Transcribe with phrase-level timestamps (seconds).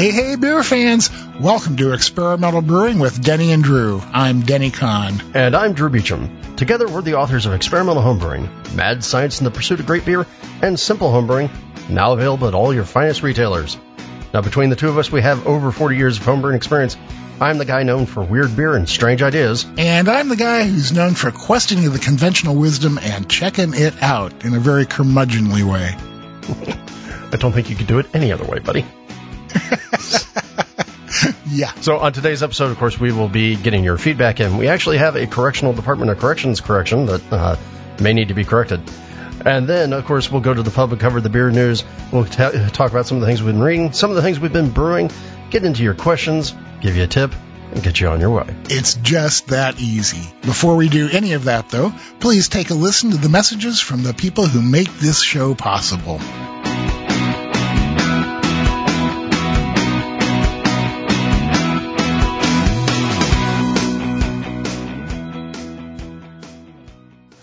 [0.00, 1.10] Hey, hey, beer fans!
[1.38, 4.00] Welcome to Experimental Brewing with Denny and Drew.
[4.14, 5.20] I'm Denny Conn.
[5.34, 6.56] And I'm Drew Beechum.
[6.56, 10.26] Together, we're the authors of Experimental Homebrewing, Mad Science in the Pursuit of Great Beer,
[10.62, 11.50] and Simple Homebrewing,
[11.90, 13.76] now available at all your finest retailers.
[14.32, 16.96] Now, between the two of us, we have over 40 years of homebrewing experience.
[17.38, 19.66] I'm the guy known for weird beer and strange ideas.
[19.76, 24.46] And I'm the guy who's known for questioning the conventional wisdom and checking it out
[24.46, 25.94] in a very curmudgeonly way.
[27.32, 28.86] I don't think you could do it any other way, buddy.
[31.46, 31.72] yeah.
[31.80, 34.56] So on today's episode, of course, we will be getting your feedback in.
[34.56, 37.56] We actually have a correctional department of corrections correction that uh,
[38.00, 38.80] may need to be corrected.
[39.44, 41.84] And then, of course, we'll go to the pub and cover the beer news.
[42.12, 44.38] We'll t- talk about some of the things we've been reading, some of the things
[44.38, 45.10] we've been brewing,
[45.50, 47.34] get into your questions, give you a tip,
[47.72, 48.54] and get you on your way.
[48.64, 50.30] It's just that easy.
[50.42, 54.02] Before we do any of that, though, please take a listen to the messages from
[54.02, 56.20] the people who make this show possible.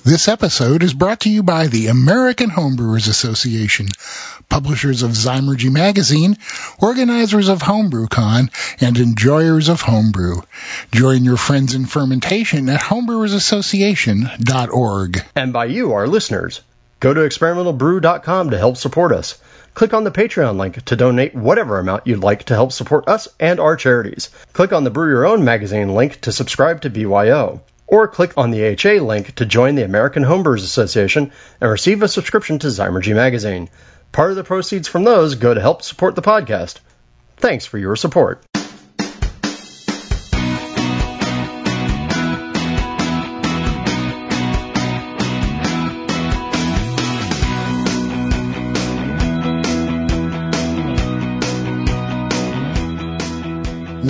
[0.08, 3.88] This episode is brought to you by the American Homebrewers Association,
[4.47, 6.38] publishers of Zymurgy magazine,
[6.80, 8.49] organizers of HomebrewCon,
[8.80, 10.44] and enjoyers of homebrew.
[10.94, 15.25] Join your friends in fermentation at homebrewersassociation.org.
[15.36, 16.61] And by you, our listeners.
[17.02, 19.38] Go to experimentalbrew.com to help support us.
[19.73, 23.27] Click on the Patreon link to donate whatever amount you'd like to help support us
[23.42, 24.30] and our charities.
[24.53, 28.52] Click on the Brew Your Own magazine link to subscribe to BYO or click on
[28.52, 33.16] the AHA link to join the American Homebrewers Association and receive a subscription to Zymurgy
[33.16, 33.69] magazine.
[34.11, 36.80] Part of the proceeds from those go to help support the podcast.
[37.38, 38.43] Thanks for your support.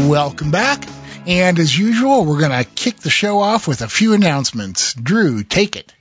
[0.07, 0.96] Welcome back.
[1.27, 4.93] And as usual, we're going to kick the show off with a few announcements.
[4.93, 5.93] Drew, take it.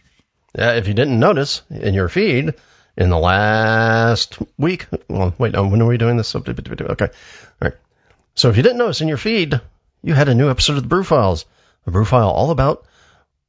[0.57, 2.55] Uh, if you didn't notice in your feed
[2.97, 6.33] in the last week, well, wait, no, when are we doing this?
[6.37, 6.47] Okay.
[6.47, 7.11] All
[7.61, 7.75] right.
[8.37, 9.61] So if you didn't notice in your feed,
[10.05, 11.45] you had a new episode of the Brew Files,
[11.89, 12.87] a Brew File all about,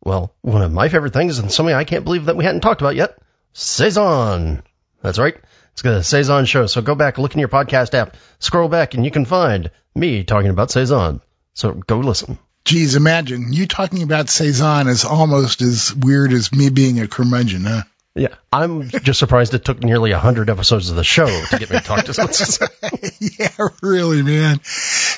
[0.03, 2.81] well, one of my favorite things and something I can't believe that we hadn't talked
[2.81, 3.19] about yet,
[3.53, 4.63] Saison.
[5.03, 5.37] That's right.
[5.73, 6.65] It's the Saison show.
[6.65, 10.23] So go back, look in your podcast app, scroll back, and you can find me
[10.23, 11.21] talking about Saison.
[11.57, 12.37] So go listen.
[12.65, 17.65] Geez, imagine you talking about Saison is almost as weird as me being a curmudgeon,
[17.65, 17.81] huh?
[18.17, 21.69] Yeah, I'm just surprised it took nearly a hundred episodes of the show to get
[21.69, 23.11] me to talk to someone.
[23.19, 24.59] yeah, really, man.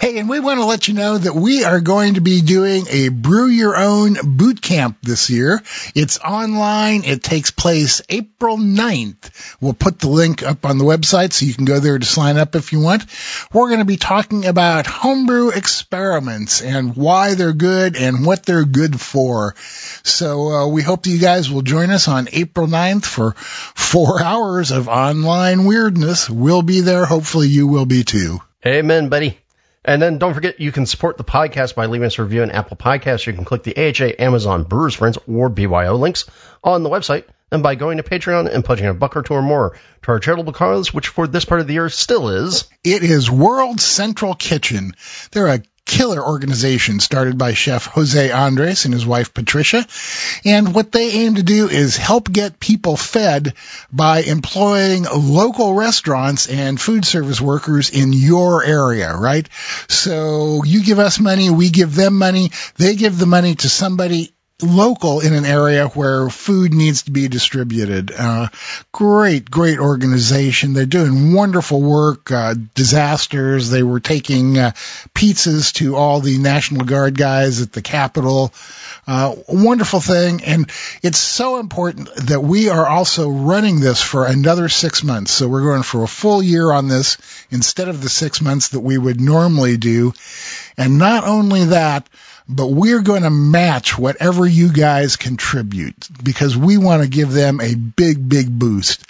[0.02, 2.86] Hey, and we want to let you know that we are going to be doing
[2.90, 5.62] a brew your own boot camp this year.
[5.96, 7.06] It's online.
[7.06, 9.56] It takes place April 9th.
[9.62, 12.36] We'll put the link up on the website so you can go there to sign
[12.36, 13.06] up if you want.
[13.54, 18.66] We're going to be talking about homebrew experiments and why they're good and what they're
[18.66, 19.56] good for.
[20.04, 24.22] So uh, we hope that you guys will join us on April 9th for four
[24.24, 26.30] hours of online weirdness.
[26.30, 27.06] We'll be there.
[27.06, 28.40] Hopefully you will be too.
[28.66, 29.38] Amen, buddy.
[29.86, 32.52] And then don't forget you can support the podcast by leaving us a review on
[32.52, 33.26] Apple Podcasts.
[33.26, 36.26] You can click the AHA, Amazon, Brewers Friends, or BYO links
[36.64, 37.24] on the website.
[37.52, 40.20] And by going to Patreon and pledging a buck or two or more to our
[40.20, 42.66] charitable cause, which for this part of the year still is.
[42.84, 44.94] It is World Central Kitchen.
[45.32, 49.86] They're a killer organization started by chef Jose Andres and his wife Patricia.
[50.46, 53.56] And what they aim to do is help get people fed
[53.92, 59.50] by employing local restaurants and food service workers in your area, right?
[59.88, 64.32] So you give us money, we give them money, they give the money to somebody
[64.62, 68.12] local in an area where food needs to be distributed.
[68.12, 68.48] Uh,
[68.92, 70.74] great, great organization.
[70.74, 72.32] They're doing wonderful work.
[72.32, 73.70] Uh, disasters.
[73.70, 74.72] They were taking uh,
[75.14, 78.54] pizzas to all the National Guard guys at the Capitol.
[79.08, 80.44] Uh, wonderful thing.
[80.44, 80.70] And
[81.02, 85.32] it's so important that we are also running this for another six months.
[85.32, 87.18] So we're going for a full year on this
[87.50, 90.14] instead of the six months that we would normally do.
[90.78, 92.08] And not only that,
[92.50, 97.62] but we're going to match whatever you guys contribute because we want to give them
[97.62, 99.10] a big, big boost.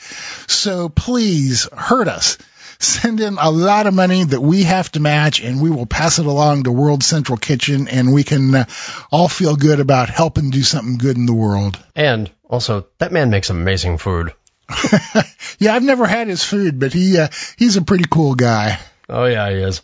[0.51, 2.37] So please hurt us.
[2.79, 6.19] Send in a lot of money that we have to match and we will pass
[6.19, 8.65] it along to World Central Kitchen and we can uh,
[9.11, 11.81] all feel good about helping do something good in the world.
[11.95, 14.33] And also, that man makes amazing food.
[15.59, 18.79] yeah, I've never had his food, but he uh, he's a pretty cool guy.
[19.09, 19.81] Oh yeah, he is.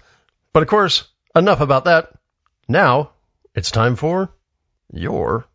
[0.54, 1.06] But of course,
[1.36, 2.13] enough about that.
[2.68, 3.12] Now,
[3.56, 4.30] it's time for
[4.94, 5.46] your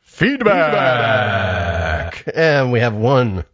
[0.00, 2.14] feedback.
[2.14, 2.36] feedback.
[2.36, 3.44] And we have one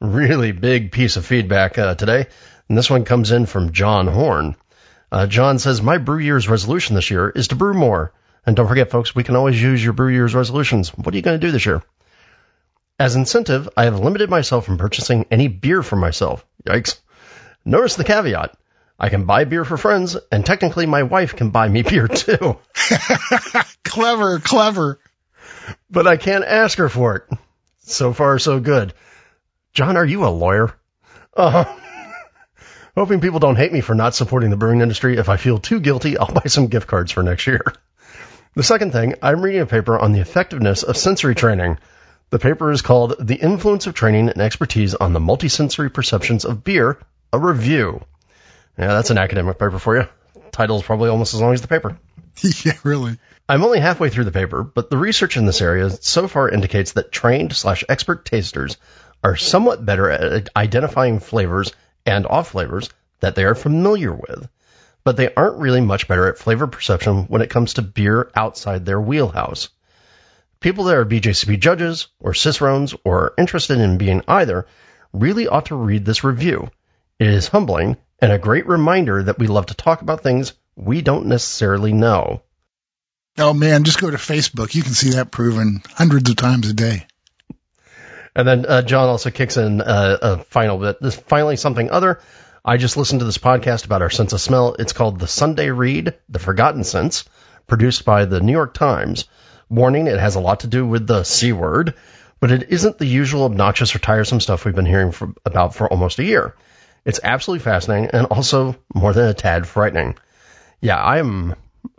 [0.00, 2.26] really big piece of feedback uh, today.
[2.68, 4.56] And this one comes in from John Horn.
[5.10, 8.12] Uh, John says, My brew year's resolution this year is to brew more.
[8.44, 10.88] And don't forget, folks, we can always use your brew year's resolutions.
[10.90, 11.82] What are you going to do this year?
[12.98, 16.44] As incentive, I have limited myself from purchasing any beer for myself.
[16.66, 17.00] Yikes.
[17.64, 18.56] Notice the caveat.
[19.02, 22.56] I can buy beer for friends, and technically my wife can buy me beer too.
[23.84, 25.00] clever, clever.
[25.90, 27.38] But I can't ask her for it.
[27.80, 28.94] So far, so good.
[29.74, 30.72] John, are you a lawyer?
[31.36, 31.76] Uh huh.
[32.96, 35.16] Hoping people don't hate me for not supporting the brewing industry.
[35.16, 37.64] If I feel too guilty, I'll buy some gift cards for next year.
[38.54, 41.78] The second thing, I'm reading a paper on the effectiveness of sensory training.
[42.30, 46.62] The paper is called The Influence of Training and Expertise on the Multisensory Perceptions of
[46.62, 46.98] Beer,
[47.32, 48.04] a Review.
[48.78, 50.08] Yeah, that's an academic paper for you.
[50.50, 51.98] Title is probably almost as long as the paper.
[52.64, 53.18] yeah, really.
[53.48, 56.92] I'm only halfway through the paper, but the research in this area so far indicates
[56.92, 58.76] that trained slash expert tasters
[59.22, 61.72] are somewhat better at identifying flavors
[62.06, 62.90] and off flavors
[63.20, 64.48] that they are familiar with,
[65.04, 68.84] but they aren't really much better at flavor perception when it comes to beer outside
[68.84, 69.68] their wheelhouse.
[70.60, 74.66] People that are BJCP judges or cicerones or are interested in being either
[75.12, 76.70] really ought to read this review.
[77.18, 81.02] It is humbling and a great reminder that we love to talk about things we
[81.02, 82.42] don't necessarily know.
[83.36, 84.74] Oh man, just go to Facebook.
[84.74, 87.06] You can see that proven hundreds of times a day.
[88.34, 91.00] And then uh, John also kicks in uh, a final bit.
[91.00, 92.20] This finally something other.
[92.64, 94.76] I just listened to this podcast about our sense of smell.
[94.78, 97.24] It's called The Sunday Read, The Forgotten Sense,
[97.66, 99.24] produced by the New York Times.
[99.68, 101.94] Warning, it has a lot to do with the C word,
[102.38, 105.88] but it isn't the usual obnoxious or tiresome stuff we've been hearing for, about for
[105.88, 106.54] almost a year.
[107.04, 110.16] It's absolutely fascinating and also more than a tad frightening.
[110.80, 111.54] Yeah, I'm,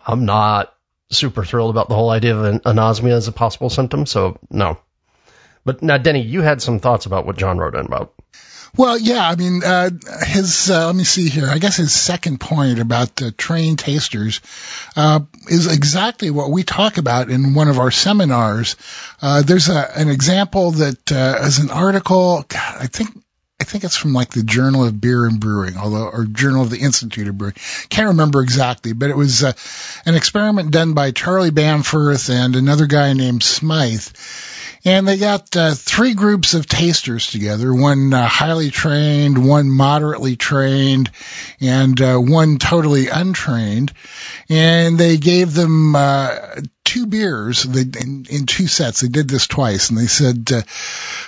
[0.05, 0.73] I'm not
[1.11, 4.77] super thrilled about the whole idea of an anosmia as a possible symptom, so no,
[5.65, 8.13] but now, Denny, you had some thoughts about what John wrote in about.
[8.75, 9.91] Well, yeah, I mean, uh,
[10.25, 11.47] his, uh, let me see here.
[11.47, 14.41] I guess his second point about uh, trained tasters,
[14.95, 18.75] uh, is exactly what we talk about in one of our seminars.
[19.21, 23.09] Uh, there's a, an example that, uh, is an article, God, I think,
[23.63, 26.69] I think it's from like the Journal of Beer and Brewing, although, or Journal of
[26.69, 27.53] the Institute of Brewing.
[27.87, 29.53] Can't remember exactly, but it was, uh,
[30.05, 34.05] an experiment done by Charlie Bamforth and another guy named Smythe
[34.85, 40.35] and they got uh, three groups of tasters together one uh, highly trained, one moderately
[40.35, 41.09] trained,
[41.61, 43.93] and uh, one totally untrained.
[44.49, 46.37] And they gave them uh,
[46.83, 49.01] two beers they, in, in two sets.
[49.01, 50.61] They did this twice, and they said, uh,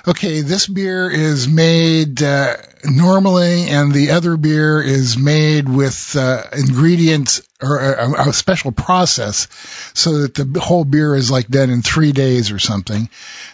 [0.09, 6.43] "Okay, this beer is made uh, normally, and the other beer is made with uh,
[6.55, 9.47] ingredients or a, a, special process,
[9.93, 13.09] so that the whole beer is like done in three days or something."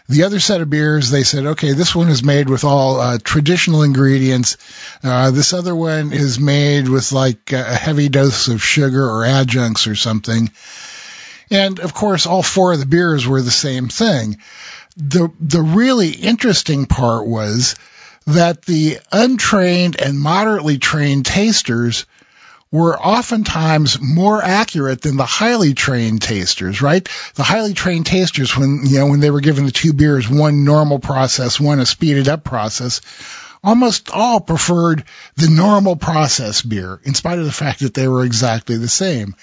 [0.09, 3.19] The other set of beers, they said, "Okay, this one is made with all uh,
[3.23, 4.57] traditional ingredients.
[5.03, 9.87] Uh, this other one is made with like a heavy dose of sugar or adjuncts
[9.87, 10.49] or something."
[11.51, 14.37] And of course, all four of the beers were the same thing.
[14.97, 17.75] The, the really interesting part was
[18.25, 22.05] that the untrained and moderately trained tasters
[22.71, 27.07] were oftentimes more accurate than the highly trained tasters, right?
[27.35, 30.63] The highly trained tasters, when, you know, when they were given the two beers, one
[30.63, 33.01] normal process, one a speeded up process,
[33.63, 35.03] almost all preferred
[35.35, 39.35] the normal process beer, in spite of the fact that they were exactly the same.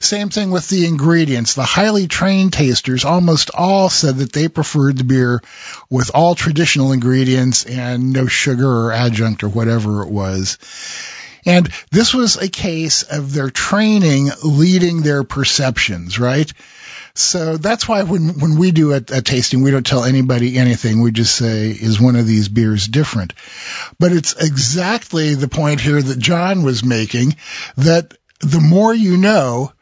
[0.00, 1.54] Same thing with the ingredients.
[1.54, 5.42] The highly trained tasters almost all said that they preferred the beer
[5.90, 10.58] with all traditional ingredients and no sugar or adjunct or whatever it was.
[11.46, 16.52] And this was a case of their training leading their perceptions, right?
[17.16, 21.00] So that's why when, when we do a, a, tasting, we don't tell anybody anything.
[21.00, 23.34] We just say, is one of these beers different?
[24.00, 27.36] But it's exactly the point here that John was making
[27.76, 29.72] that the more you know,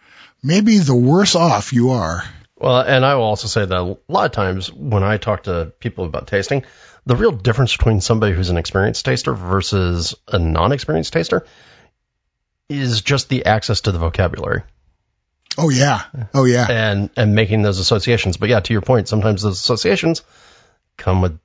[0.43, 2.23] maybe the worse off you are.
[2.57, 5.73] Well, and I will also say that a lot of times when I talk to
[5.81, 6.65] people about tasting,
[7.07, 11.45] the real difference between somebody who's an experienced taster versus a non-experienced taster
[12.69, 14.63] is just the access to the vocabulary.
[15.59, 16.03] Oh yeah.
[16.33, 16.67] Oh yeah.
[16.71, 18.37] And and making those associations.
[18.37, 20.23] But yeah, to your point, sometimes those associations
[20.97, 21.39] come with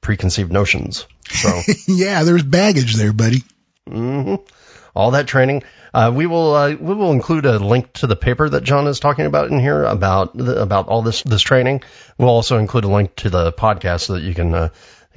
[0.00, 1.06] preconceived notions.
[1.28, 3.42] So yeah, there's baggage there, buddy.
[3.88, 4.36] Mm-hmm.
[4.94, 5.62] All that training.
[5.92, 9.00] Uh, we will uh, we will include a link to the paper that John is
[9.00, 11.82] talking about in here about the, about all this this training.
[12.18, 14.68] We'll also include a link to the podcast so that you can uh,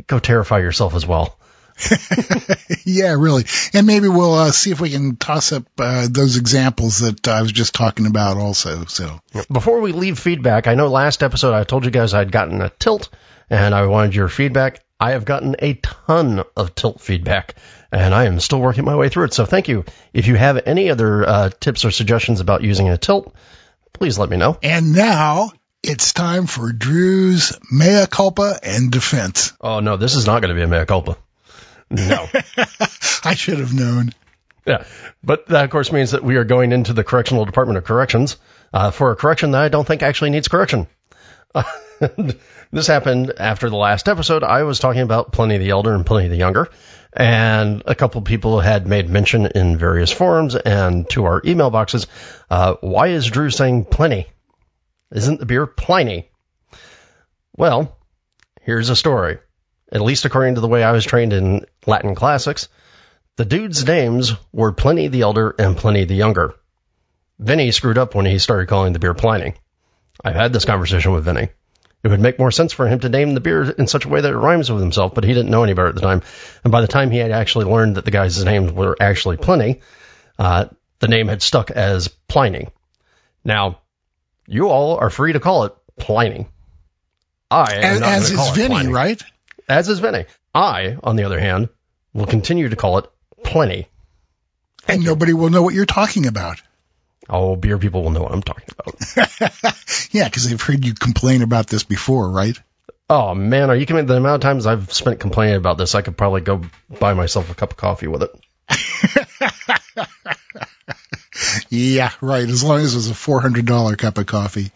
[0.05, 1.37] go terrify yourself as well.
[2.85, 3.45] yeah, really.
[3.73, 7.41] And maybe we'll uh, see if we can toss up uh, those examples that I
[7.41, 8.85] was just talking about also.
[8.85, 9.19] So
[9.51, 12.69] before we leave feedback, I know last episode I told you guys I'd gotten a
[12.69, 13.09] tilt
[13.49, 14.83] and I wanted your feedback.
[14.99, 17.53] I have gotten a ton of tilt feedback,
[17.91, 19.33] and I am still working my way through it.
[19.33, 19.85] So thank you.
[20.11, 23.33] If you have any other uh, tips or suggestions about using a tilt,
[23.93, 24.57] please let me know.
[24.63, 25.51] And now
[25.87, 29.53] it's time for Drew's mea culpa and defense.
[29.61, 31.17] Oh no, this is not going to be a mea culpa.
[31.89, 32.27] No.
[33.23, 34.11] I should have known.
[34.65, 34.83] Yeah,
[35.23, 38.35] but that of course means that we are going into the correctional department of corrections
[38.73, 40.87] uh, for a correction that I don't think actually needs correction.
[42.71, 44.43] this happened after the last episode.
[44.43, 46.67] I was talking about Pliny the Elder and Pliny the Younger,
[47.13, 52.07] and a couple people had made mention in various forums and to our email boxes.
[52.49, 54.27] Uh, why is Drew saying Pliny?
[55.11, 56.29] Isn't the beer Pliny?
[57.55, 57.97] Well,
[58.61, 59.39] here's a story.
[59.91, 62.67] At least according to the way I was trained in Latin classics,
[63.37, 66.55] the dudes' names were Pliny the Elder and Pliny the Younger.
[67.39, 69.53] Vinny screwed up when he started calling the beer Pliny.
[70.23, 71.49] I've had this conversation with Vinny.
[72.03, 74.21] It would make more sense for him to name the beer in such a way
[74.21, 76.21] that it rhymes with himself, but he didn't know any better at the time.
[76.63, 79.81] And by the time he had actually learned that the guys' names were actually Pliny,
[80.37, 80.65] uh,
[80.99, 82.67] the name had stuck as Pliny.
[83.43, 83.79] Now,
[84.47, 86.47] you all are free to call it Pliny.
[87.51, 88.91] I as, as is Vinny, Pliny.
[88.91, 89.21] right?
[89.69, 90.25] As is Vinny.
[90.53, 91.69] I, on the other hand,
[92.13, 93.09] will continue to call it
[93.43, 93.87] Pliny.
[94.87, 96.61] and nobody will know what you're talking about.
[97.29, 98.95] Oh, beer people will know what I'm talking about.
[100.11, 102.57] yeah, because they've heard you complain about this before, right?
[103.09, 104.05] Oh man, are you kidding?
[104.05, 106.61] The amount of times I've spent complaining about this, I could probably go
[106.99, 108.31] buy myself a cup of coffee with it.
[111.69, 112.47] yeah, right.
[112.47, 114.71] As long as it was a $400 cup of coffee.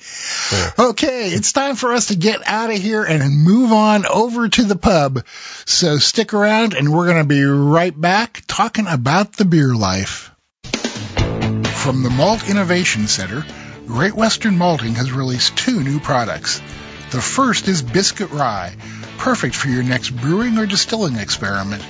[0.52, 0.88] Yeah.
[0.90, 4.64] Okay, it's time for us to get out of here and move on over to
[4.64, 5.26] the pub.
[5.66, 10.32] So stick around and we're going to be right back talking about the beer life.
[10.72, 13.44] From the Malt Innovation Center,
[13.88, 16.62] Great Western Malting has released two new products.
[17.12, 18.76] The first is Biscuit Rye,
[19.18, 21.84] perfect for your next brewing or distilling experiment.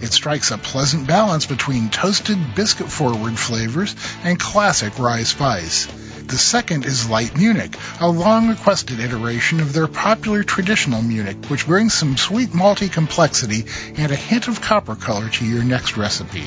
[0.00, 5.86] It strikes a pleasant balance between toasted biscuit forward flavors and classic rye spice.
[6.26, 11.66] The second is Light Munich, a long requested iteration of their popular traditional Munich, which
[11.66, 16.46] brings some sweet malty complexity and a hint of copper color to your next recipe.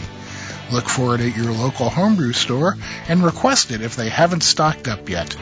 [0.71, 2.75] Look for it at your local homebrew store
[3.07, 5.35] and request it if they haven't stocked up yet.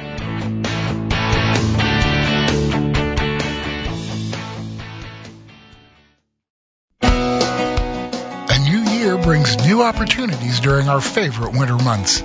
[9.57, 12.21] next new opportunities during our favorite winter months.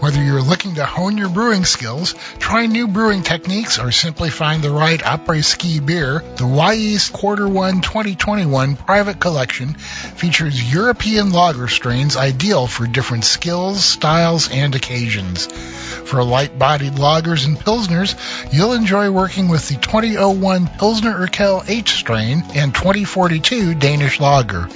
[0.00, 4.62] Whether you're looking to hone your brewing skills, try new brewing techniques, or simply find
[4.62, 11.68] the right après ski beer, the Wyeast Quarter One 2021 private collection features European lager
[11.68, 15.46] strains ideal for different skills, styles, and occasions.
[15.46, 18.16] For light-bodied lagers and pilsners,
[18.52, 24.68] you'll enjoy working with the 2001 Pilsner Urquell H strain and 2042 Danish Lager.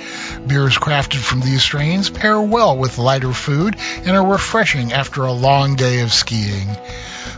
[0.46, 5.32] Beers crafted from these strains pair well with lighter food and are refreshing after a
[5.32, 6.68] long day of skiing.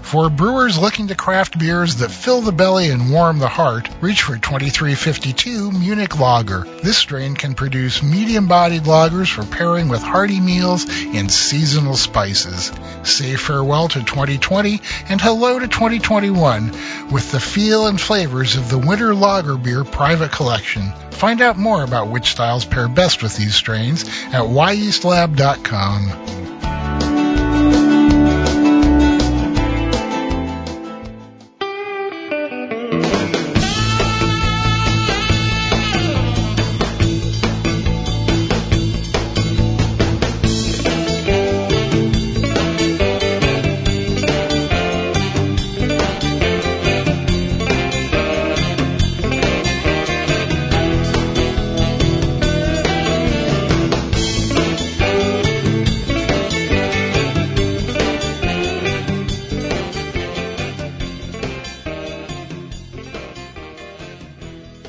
[0.07, 4.23] For brewers looking to craft beers that fill the belly and warm the heart, reach
[4.23, 6.61] for 2352 Munich Lager.
[6.81, 12.71] This strain can produce medium-bodied lagers for pairing with hearty meals and seasonal spices.
[13.03, 16.71] Say farewell to 2020 and hello to 2021
[17.11, 20.93] with the feel and flavors of the Winter Lager Beer Private Collection.
[21.11, 26.56] Find out more about which styles pair best with these strains at wyeastlab.com.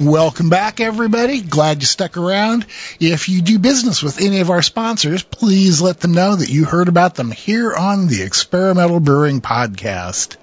[0.08, 1.42] Welcome back, everybody.
[1.42, 2.66] Glad you stuck around.
[2.98, 6.64] If you do business with any of our sponsors, please let them know that you
[6.64, 10.38] heard about them here on the Experimental Brewing Podcast.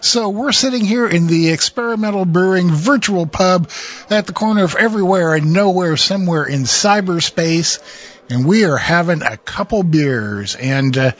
[0.00, 3.68] So we're sitting here in the Experimental Brewing virtual pub
[4.10, 7.80] at the corner of everywhere and nowhere, somewhere in cyberspace.
[8.30, 10.54] And we are having a couple beers.
[10.54, 11.12] And uh,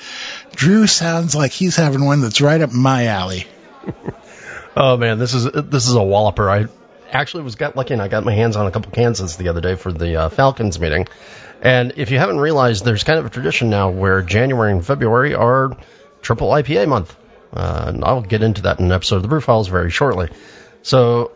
[0.53, 3.49] Drew sounds like he's having one that's right up my alley.
[4.77, 6.49] oh man, this is this is a walloper.
[6.49, 6.69] I
[7.15, 9.61] actually was got lucky and I got my hands on a couple Kansas the other
[9.61, 11.07] day for the uh, Falcons meeting.
[11.63, 15.35] And if you haven't realized, there's kind of a tradition now where January and February
[15.35, 15.77] are
[16.21, 17.17] triple IPA month.
[17.53, 20.29] Uh, and I'll get into that in an episode of the Brew Files very shortly.
[20.83, 21.33] So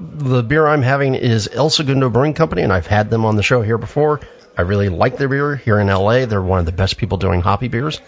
[0.00, 3.42] the beer I'm having is El Segundo Brewing Company, and I've had them on the
[3.42, 4.20] show here before.
[4.56, 6.26] I really like their beer here in LA.
[6.26, 8.00] They're one of the best people doing hoppy beers.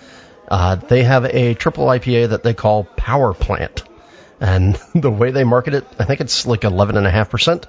[0.48, 3.84] Uh, they have a triple IPA that they call Power Plant.
[4.40, 7.64] And the way they market it, I think it's like 11.5%.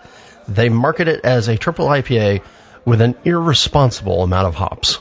[0.47, 2.43] They market it as a triple IPA
[2.85, 4.99] with an irresponsible amount of hops.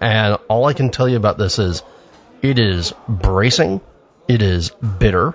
[0.00, 1.82] And all I can tell you about this is
[2.42, 3.80] it is bracing,
[4.28, 5.34] it is bitter.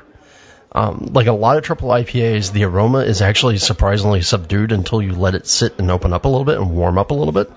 [0.72, 5.14] Um, like a lot of triple IPAs, the aroma is actually surprisingly subdued until you
[5.14, 7.52] let it sit and open up a little bit and warm up a little bit.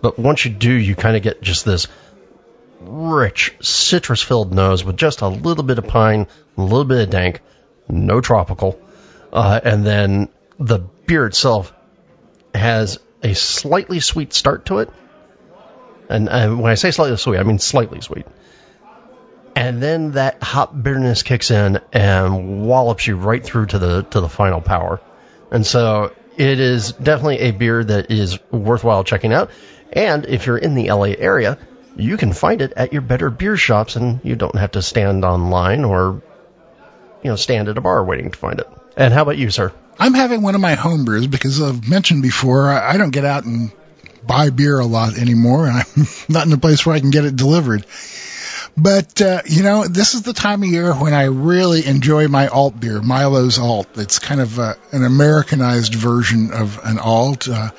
[0.00, 1.88] But once you do, you kind of get just this
[2.84, 7.10] rich citrus filled nose with just a little bit of pine, a little bit of
[7.10, 7.40] dank,
[7.88, 8.80] no tropical.
[9.32, 11.72] Uh, and then the beer itself
[12.54, 14.90] has a slightly sweet start to it.
[16.08, 18.26] And, and when I say slightly sweet, I mean slightly sweet.
[19.54, 24.20] And then that hop bitterness kicks in and wallops you right through to the to
[24.20, 25.00] the final power.
[25.50, 29.50] And so it is definitely a beer that is worthwhile checking out.
[29.92, 31.58] And if you're in the LA area,
[31.96, 35.24] you can find it at your better beer shops and you don't have to stand
[35.24, 36.22] online or
[37.22, 38.68] you know stand at a bar waiting to find it.
[38.96, 39.72] And how about you, sir?
[39.98, 43.44] I'm having one of my home brews because I've mentioned before I don't get out
[43.44, 43.72] and
[44.26, 47.24] buy beer a lot anymore and I'm not in a place where I can get
[47.24, 47.86] it delivered.
[48.74, 52.48] But, uh, you know, this is the time of year when I really enjoy my
[52.48, 53.98] alt beer, Milo's Alt.
[53.98, 57.48] It's kind of uh, an Americanized version of an alt.
[57.50, 57.70] Uh,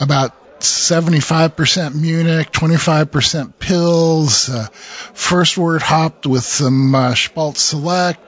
[0.00, 4.68] about 75% Munich, 25% Pils, uh,
[5.14, 8.20] first wort hopped with some uh, Spalt Select,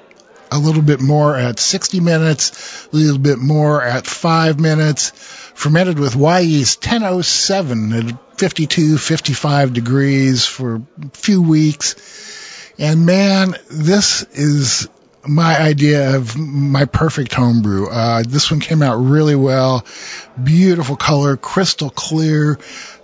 [0.53, 5.11] a little bit more at 60 minutes, a little bit more at 5 minutes,
[5.55, 12.75] fermented with Wyeast 1007 at 52, 55 degrees for a few weeks.
[12.79, 14.89] And man, this is
[15.27, 17.89] my idea of my perfect homebrew.
[17.89, 19.85] Uh, this one came out really well.
[20.43, 22.59] Beautiful color, crystal clear,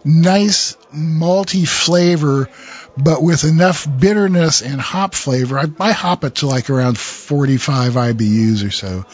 [0.04, 2.48] nice malty flavor,
[2.96, 5.58] but with enough bitterness and hop flavor.
[5.58, 9.04] I, I hop it to like around 45 IBUs or so,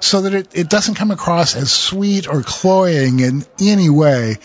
[0.00, 4.36] so that it, it doesn't come across as sweet or cloying in any way.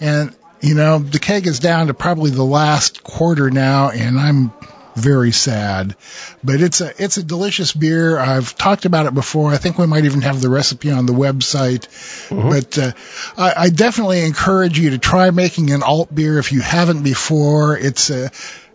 [0.00, 4.52] And, you know, the keg is down to probably the last quarter now, and I'm
[4.94, 5.96] very sad.
[6.42, 8.18] But it's a it's a delicious beer.
[8.18, 9.52] I've talked about it before.
[9.52, 11.88] I think we might even have the recipe on the website.
[12.28, 12.48] Mm-hmm.
[12.48, 12.92] But uh,
[13.36, 17.76] I, I definitely encourage you to try making an alt beer if you haven't before.
[17.76, 18.30] It's a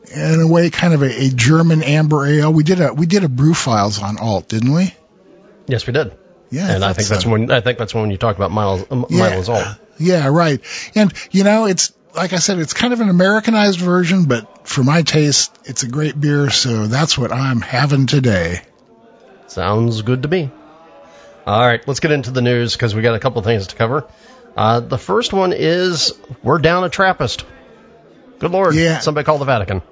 [0.09, 2.53] in a way kind of a, a German amber ale.
[2.53, 4.93] We did a we did a brew files on alt, didn't we?
[5.67, 6.17] Yes, we did.
[6.49, 9.03] Yeah, and I think that's when I think that's when you talk about Miles uh,
[9.09, 9.67] yeah, Miles alt.
[9.99, 10.61] Yeah, right.
[10.95, 14.83] And you know, it's like I said, it's kind of an Americanized version, but for
[14.83, 18.61] my taste, it's a great beer, so that's what I'm having today.
[19.45, 20.51] Sounds good to me.
[21.45, 24.05] All right, let's get into the news because we got a couple things to cover.
[24.57, 26.11] Uh, the first one is
[26.43, 27.45] we're down a Trappist.
[28.39, 28.75] Good lord!
[28.75, 28.99] Yeah.
[28.99, 29.83] Somebody call the Vatican.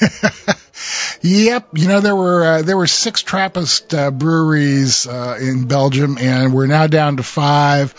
[1.20, 6.16] yep, you know there were uh, there were six Trappist uh, breweries uh, in Belgium,
[6.18, 7.94] and we're now down to five.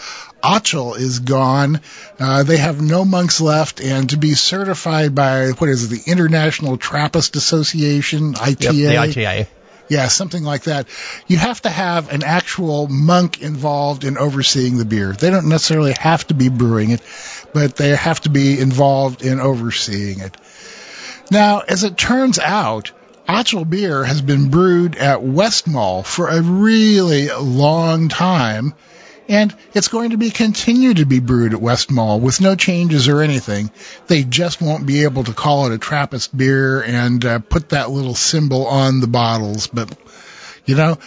[0.45, 1.81] Achel is gone.
[2.19, 6.11] Uh, they have no monks left, and to be certified by what is it, the
[6.11, 8.73] International Trappist Association (ITA)?
[8.73, 9.47] Yep, the ITA.
[9.87, 10.87] Yeah, something like that.
[11.27, 15.13] You have to have an actual monk involved in overseeing the beer.
[15.13, 17.01] They don't necessarily have to be brewing it,
[17.53, 20.37] but they have to be involved in overseeing it.
[21.31, 22.91] Now, as it turns out,
[23.27, 28.75] Achel beer has been brewed at Westmalle for a really long time
[29.27, 33.21] and it's going to be continued to be brewed at Westmalle with no changes or
[33.21, 33.71] anything.
[34.07, 37.89] They just won't be able to call it a Trappist beer and uh, put that
[37.89, 39.67] little symbol on the bottles.
[39.67, 39.95] But
[40.65, 40.97] you know,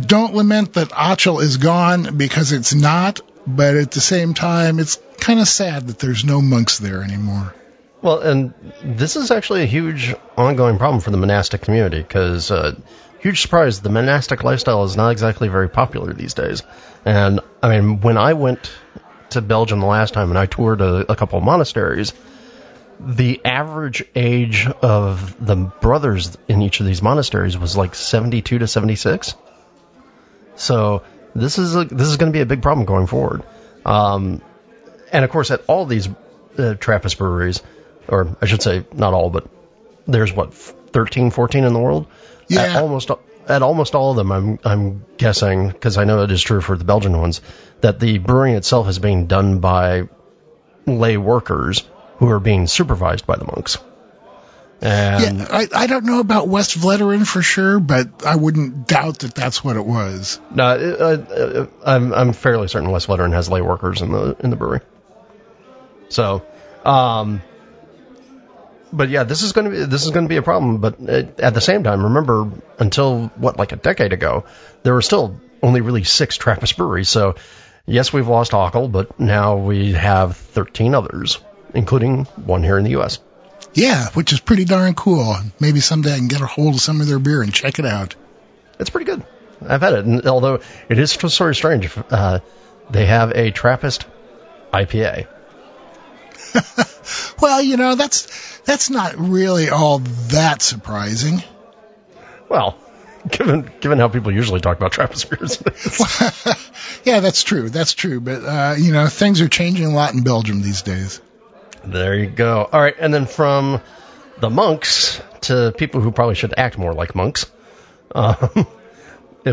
[0.00, 3.20] don't lament that Achel is gone because it's not.
[3.46, 7.54] But at the same time, it's kind of sad that there's no monks there anymore.
[8.02, 12.74] Well, and this is actually a huge ongoing problem for the monastic community because, uh,
[13.20, 16.62] huge surprise, the monastic lifestyle is not exactly very popular these days.
[17.04, 18.70] And I mean, when I went
[19.30, 22.12] to Belgium the last time and I toured a, a couple of monasteries,
[22.98, 28.66] the average age of the brothers in each of these monasteries was like 72 to
[28.66, 29.34] 76.
[30.56, 31.02] So
[31.34, 33.42] this is a, this is going to be a big problem going forward.
[33.84, 34.40] Um,
[35.12, 36.08] and of course, at all these
[36.58, 37.62] uh, Trappist breweries,
[38.08, 39.48] or I should say, not all, but
[40.06, 42.06] there's what 13, 14 in the world.
[42.48, 42.62] Yeah.
[42.62, 43.10] At almost
[43.48, 46.76] at almost all of them, I'm I'm guessing because I know it is true for
[46.76, 47.40] the Belgian ones
[47.80, 50.08] that the brewing itself is being done by
[50.86, 51.84] lay workers
[52.18, 53.78] who are being supervised by the monks.
[54.80, 59.20] And yeah, I, I don't know about West Vleteren for sure, but I wouldn't doubt
[59.20, 60.38] that that's what it was.
[60.50, 64.50] no, uh, uh, I'm I'm fairly certain West Vleteren has lay workers in the in
[64.50, 64.80] the brewery.
[66.08, 66.44] So,
[66.84, 67.42] um,
[68.96, 70.78] but yeah, this is going to be this is going to be a problem.
[70.78, 74.44] But at the same time, remember until what like a decade ago,
[74.82, 77.08] there were still only really six Trappist breweries.
[77.08, 77.36] So
[77.86, 81.38] yes, we've lost Achel, but now we have 13 others,
[81.74, 83.18] including one here in the U.S.
[83.74, 85.36] Yeah, which is pretty darn cool.
[85.60, 87.86] Maybe someday I can get a hold of some of their beer and check it
[87.86, 88.14] out.
[88.78, 89.24] It's pretty good.
[89.66, 92.40] I've had it, and although it is sort of strange, uh,
[92.90, 94.06] they have a Trappist
[94.72, 95.26] IPA.
[97.40, 99.98] well, you know that's that's not really all
[100.30, 101.42] that surprising.
[102.48, 102.78] Well,
[103.30, 105.62] given given how people usually talk about Trappist beers.
[107.04, 107.68] yeah, that's true.
[107.68, 108.20] That's true.
[108.20, 111.20] But uh, you know, things are changing a lot in Belgium these days.
[111.84, 112.68] There you go.
[112.70, 113.80] All right, and then from
[114.38, 117.50] the monks to people who probably should act more like monks.
[118.14, 118.66] Um,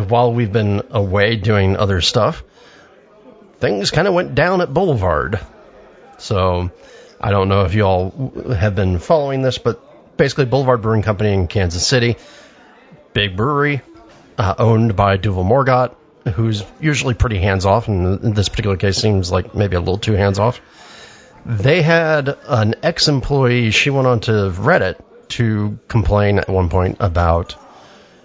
[0.07, 2.43] while we've been away doing other stuff,
[3.57, 5.39] things kind of went down at Boulevard.
[6.23, 6.71] So
[7.19, 11.33] I don't know if you all have been following this, but basically Boulevard Brewing Company
[11.33, 12.15] in Kansas City,
[13.13, 13.81] big brewery,
[14.37, 15.95] uh, owned by Duvel Moortgat,
[16.33, 19.97] who's usually pretty hands off, and in this particular case seems like maybe a little
[19.97, 20.61] too hands off.
[21.45, 26.97] They had an ex employee, she went on to Reddit to complain at one point
[27.01, 27.57] about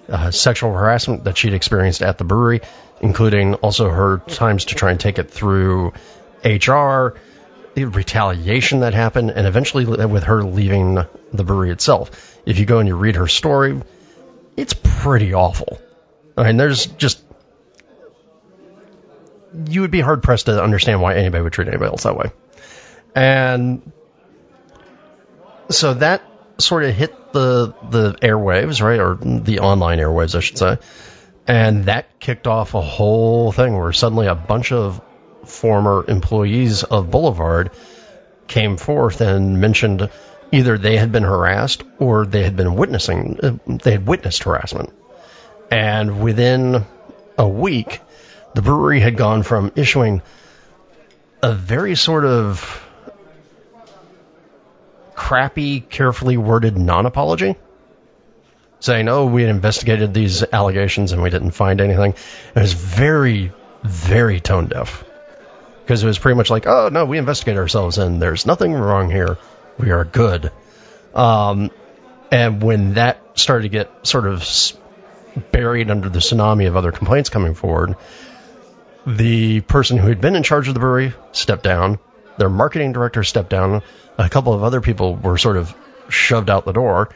[0.08, 2.60] uh, sexual harassment that she'd experienced at the brewery,
[3.00, 5.92] including also her times to try and take it through
[6.44, 7.14] HR,
[7.84, 10.98] retaliation that happened, and eventually with her leaving
[11.32, 12.38] the brewery itself.
[12.46, 13.80] If you go and you read her story,
[14.56, 15.78] it's pretty awful.
[16.36, 17.22] I mean, there's just.
[19.66, 22.30] You would be hard pressed to understand why anybody would treat anybody else that way.
[23.14, 23.92] And
[25.70, 26.22] so that
[26.58, 30.78] sort of hit the the airwaves, right, or the online airwaves, I should say,
[31.46, 35.00] and that kicked off a whole thing where suddenly a bunch of
[35.48, 37.70] former employees of Boulevard
[38.46, 40.08] came forth and mentioned
[40.52, 44.92] either they had been harassed or they had been witnessing uh, they had witnessed harassment,
[45.70, 46.84] and within
[47.36, 48.00] a week,
[48.54, 50.22] the brewery had gone from issuing
[51.42, 52.84] a very sort of
[55.14, 57.56] crappy, carefully worded non apology,
[58.80, 62.14] saying, oh, we had investigated these allegations and we didn't find anything.
[62.54, 65.04] It was very, very tone deaf.
[65.88, 69.10] Because it was pretty much like, oh, no, we investigate ourselves and there's nothing wrong
[69.10, 69.38] here.
[69.78, 70.52] We are good.
[71.14, 71.70] Um,
[72.30, 74.46] and when that started to get sort of
[75.50, 77.96] buried under the tsunami of other complaints coming forward,
[79.06, 81.98] the person who had been in charge of the brewery stepped down.
[82.36, 83.82] Their marketing director stepped down
[84.18, 85.74] a couple of other people were sort of
[86.10, 87.08] shoved out the door.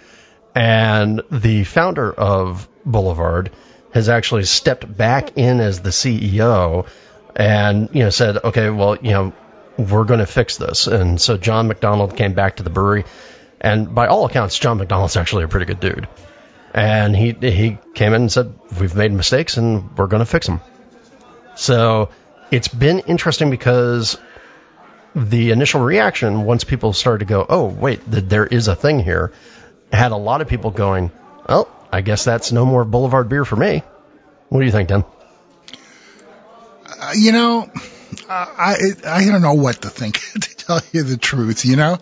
[0.54, 3.50] And the founder of Boulevard
[3.92, 6.86] has actually stepped back in as the CEO
[7.34, 9.32] and, you know, said, okay, well, you know,
[9.76, 10.86] we're going to fix this.
[10.86, 13.04] And so John McDonald came back to the brewery.
[13.60, 16.08] And by all accounts, John McDonald's actually a pretty good dude.
[16.74, 20.46] And he, he came in and said, we've made mistakes and we're going to fix
[20.46, 20.60] them.
[21.54, 22.08] So
[22.50, 24.18] it's been interesting because
[25.14, 29.32] the initial reaction, once people started to go, oh, wait, there is a thing here,
[29.92, 31.10] had a lot of people going,
[31.46, 33.82] well, I guess that's no more Boulevard beer for me.
[34.48, 35.04] What do you think, Dan?
[37.14, 37.70] You know,
[38.28, 41.64] I I don't know what to think to tell you the truth.
[41.64, 41.98] You know,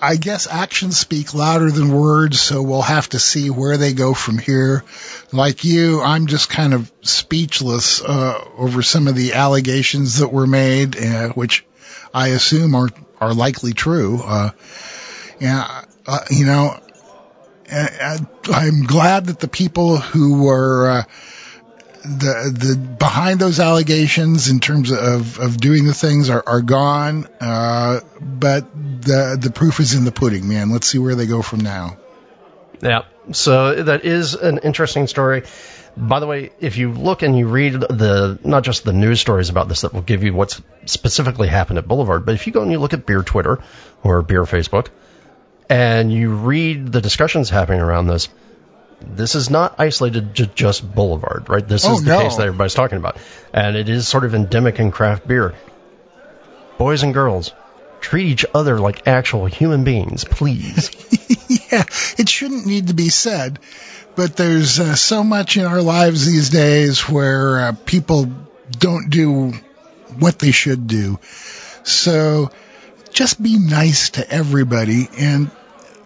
[0.00, 4.14] I guess actions speak louder than words, so we'll have to see where they go
[4.14, 4.84] from here.
[5.32, 10.46] Like you, I'm just kind of speechless uh, over some of the allegations that were
[10.46, 11.64] made, uh, which
[12.12, 12.88] I assume are
[13.20, 14.20] are likely true.
[14.22, 14.50] Uh,
[15.38, 16.78] yeah, uh, you know,
[17.70, 21.02] I'm glad that the people who were uh,
[22.02, 27.26] the the behind those allegations in terms of of doing the things are are gone.
[27.40, 30.70] Uh, but the the proof is in the pudding, man.
[30.70, 31.96] Let's see where they go from now.
[32.82, 33.02] Yeah.
[33.32, 35.44] So that is an interesting story.
[35.96, 39.48] By the way, if you look and you read the not just the news stories
[39.48, 42.62] about this that will give you what's specifically happened at Boulevard, but if you go
[42.62, 43.58] and you look at beer Twitter
[44.02, 44.88] or beer Facebook
[45.68, 48.28] and you read the discussions happening around this,
[49.00, 51.66] this is not isolated to just Boulevard, right?
[51.66, 52.22] This oh, is the no.
[52.22, 53.16] case that everybody's talking about.
[53.52, 55.54] And it is sort of endemic in craft beer.
[56.78, 57.52] Boys and girls,
[58.00, 60.90] treat each other like actual human beings, please.
[61.72, 61.84] yeah,
[62.18, 63.58] it shouldn't need to be said
[64.16, 68.28] but there's uh, so much in our lives these days where uh, people
[68.78, 69.52] don't do
[70.18, 71.18] what they should do.
[71.84, 72.50] So
[73.12, 75.08] just be nice to everybody.
[75.18, 75.50] And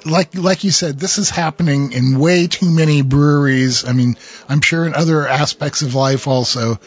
[0.05, 3.87] like like you said, this is happening in way too many breweries.
[3.87, 4.17] I mean,
[4.49, 6.79] I'm sure in other aspects of life also,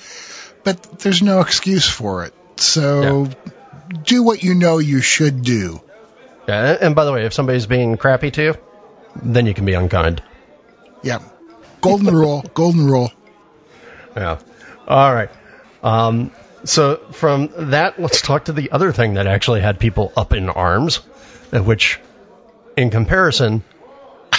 [0.64, 2.34] but there's no excuse for it.
[2.58, 3.52] So yeah.
[4.04, 5.82] do what you know you should do.
[6.48, 8.56] Yeah, and by the way, if somebody's being crappy to you,
[9.22, 10.24] then you can be unkind.
[11.04, 11.20] Yeah.
[11.82, 13.12] Golden rule, golden rule.
[14.16, 14.40] Yeah.
[14.88, 15.30] All right.
[15.84, 16.32] Um,
[16.64, 20.50] so from that, let's talk to the other thing that actually had people up in
[20.50, 20.98] arms,
[21.52, 22.00] which
[22.78, 23.64] in comparison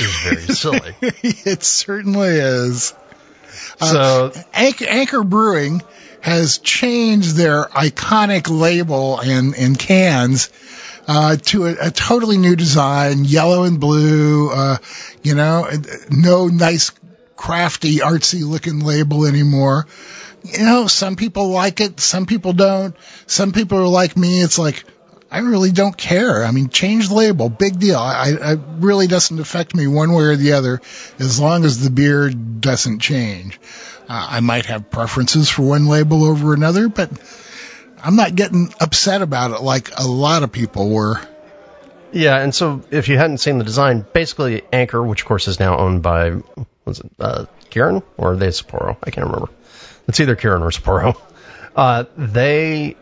[0.00, 0.94] is very silly.
[1.02, 2.94] it certainly is.
[3.80, 5.82] Uh, so uh, Anchor, Anchor, Brewing
[6.20, 10.50] has changed their iconic label and, and cans
[11.06, 14.50] uh, to a, a, totally new design, yellow and blue.
[14.50, 14.76] Uh,
[15.22, 15.68] you know,
[16.10, 16.92] no nice,
[17.34, 19.86] crafty, artsy looking label anymore.
[20.44, 22.94] You know, some people like it, some people don't.
[23.26, 24.42] Some people are like me.
[24.42, 24.84] It's like,
[25.30, 26.42] I really don't care.
[26.44, 27.98] I mean, change the label, big deal.
[27.98, 30.80] I, I really doesn't affect me one way or the other
[31.18, 33.60] as long as the beer doesn't change.
[34.08, 37.10] Uh, I might have preferences for one label over another, but
[38.02, 41.20] I'm not getting upset about it like a lot of people were.
[42.10, 45.60] Yeah, and so if you hadn't seen the design, basically Anchor, which of course is
[45.60, 46.40] now owned by
[46.86, 48.96] was it uh, Kirin or are they Sapporo?
[49.02, 49.50] I can't remember.
[50.06, 51.20] It's either Kirin or Sapporo.
[51.76, 52.96] Uh, they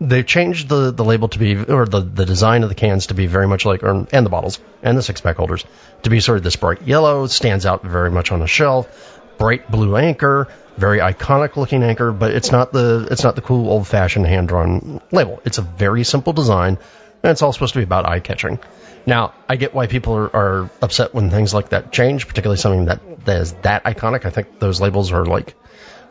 [0.00, 3.14] they changed the, the label to be, or the, the design of the cans to
[3.14, 5.64] be very much like, or, and the bottles and the six pack holders
[6.02, 9.70] to be sort of this bright yellow, stands out very much on the shelf, bright
[9.70, 13.86] blue anchor, very iconic looking anchor, but it's not the, it's not the cool old
[13.86, 15.40] fashioned hand drawn label.
[15.44, 16.78] It's a very simple design
[17.22, 18.58] and it's all supposed to be about eye catching.
[19.06, 22.86] Now, I get why people are, are upset when things like that change, particularly something
[22.86, 24.24] that, that is that iconic.
[24.26, 25.54] I think those labels are like,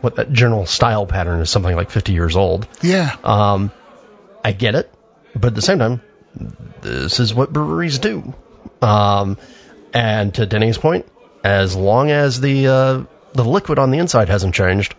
[0.05, 2.67] what that general style pattern is something like 50 years old.
[2.81, 3.13] Yeah.
[3.23, 3.71] Um,
[4.43, 4.89] I get it,
[5.33, 6.01] but at the same time,
[6.81, 8.35] this is what breweries do.
[8.83, 9.39] Um,
[9.93, 11.07] and to Denny's point,
[11.43, 14.93] as long as the uh, the liquid on the inside hasn't changed,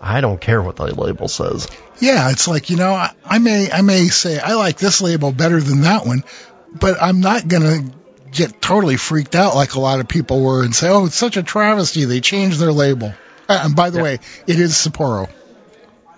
[0.00, 1.68] I don't care what the label says.
[2.00, 5.30] Yeah, it's like you know, I, I may I may say I like this label
[5.30, 6.24] better than that one,
[6.72, 7.84] but I'm not gonna
[8.32, 11.36] get totally freaked out like a lot of people were and say, "Oh, it's such
[11.36, 13.14] a travesty they changed their label."
[13.48, 14.14] Uh, and by the way,
[14.46, 15.28] it is Sapporo.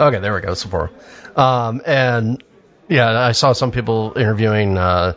[0.00, 0.90] Okay, there we go, Sapporo.
[1.36, 2.42] Um, and
[2.88, 5.14] yeah, I saw some people interviewing uh,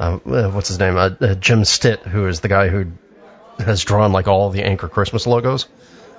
[0.00, 2.86] uh, what's his name, uh, uh, Jim Stitt, who is the guy who
[3.58, 5.68] has drawn like all the Anchor Christmas logos,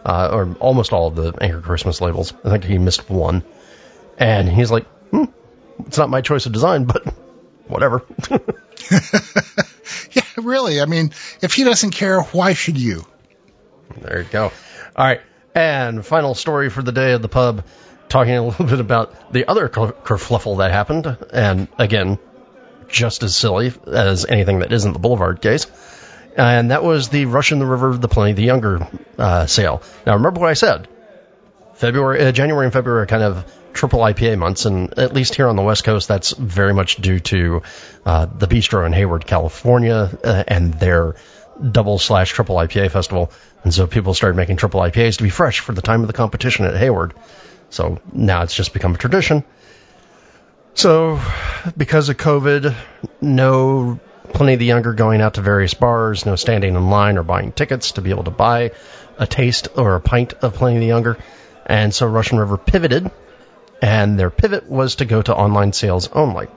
[0.06, 2.32] uh, or almost all of the Anchor Christmas labels.
[2.46, 3.44] I think he missed one,
[4.20, 5.26] and he's like, hmm,
[5.80, 7.04] "It's not my choice of design, but
[7.68, 8.04] whatever."
[10.12, 10.80] yeah, really.
[10.80, 13.04] I mean, if he doesn't care, why should you?
[13.98, 14.52] There you go.
[14.96, 15.22] All right.
[15.54, 17.66] And final story for the day of the pub,
[18.10, 22.20] talking a little bit about the other kerfluffle that happened, and again,
[22.88, 25.68] just as silly as anything that isn't the Boulevard case.
[26.38, 28.88] And that was the Russian River, the Pliny the Younger
[29.18, 29.82] uh, sale.
[30.06, 30.88] Now, remember what I said?
[31.74, 35.48] February, uh, January and February are kind of triple IPA months, and at least here
[35.48, 37.64] on the West Coast, that's very much due to
[38.06, 41.16] uh, the Bistro in Hayward, California, uh, and their
[41.60, 43.32] double slash triple IPA festival.
[43.64, 46.14] And so people started making triple IPAs to be fresh for the time of the
[46.14, 47.14] competition at Hayward.
[47.70, 49.44] So now it's just become a tradition.
[50.74, 51.20] So
[51.78, 52.76] because of COVID,
[53.22, 54.00] no
[54.34, 57.94] Pliny the Younger going out to various bars, no standing in line or buying tickets
[57.94, 58.72] to be able to buy
[59.18, 61.18] a taste or a pint of Pliny the Younger.
[61.66, 63.12] And so Russian River pivoted,
[63.82, 66.48] and their pivot was to go to online sales only.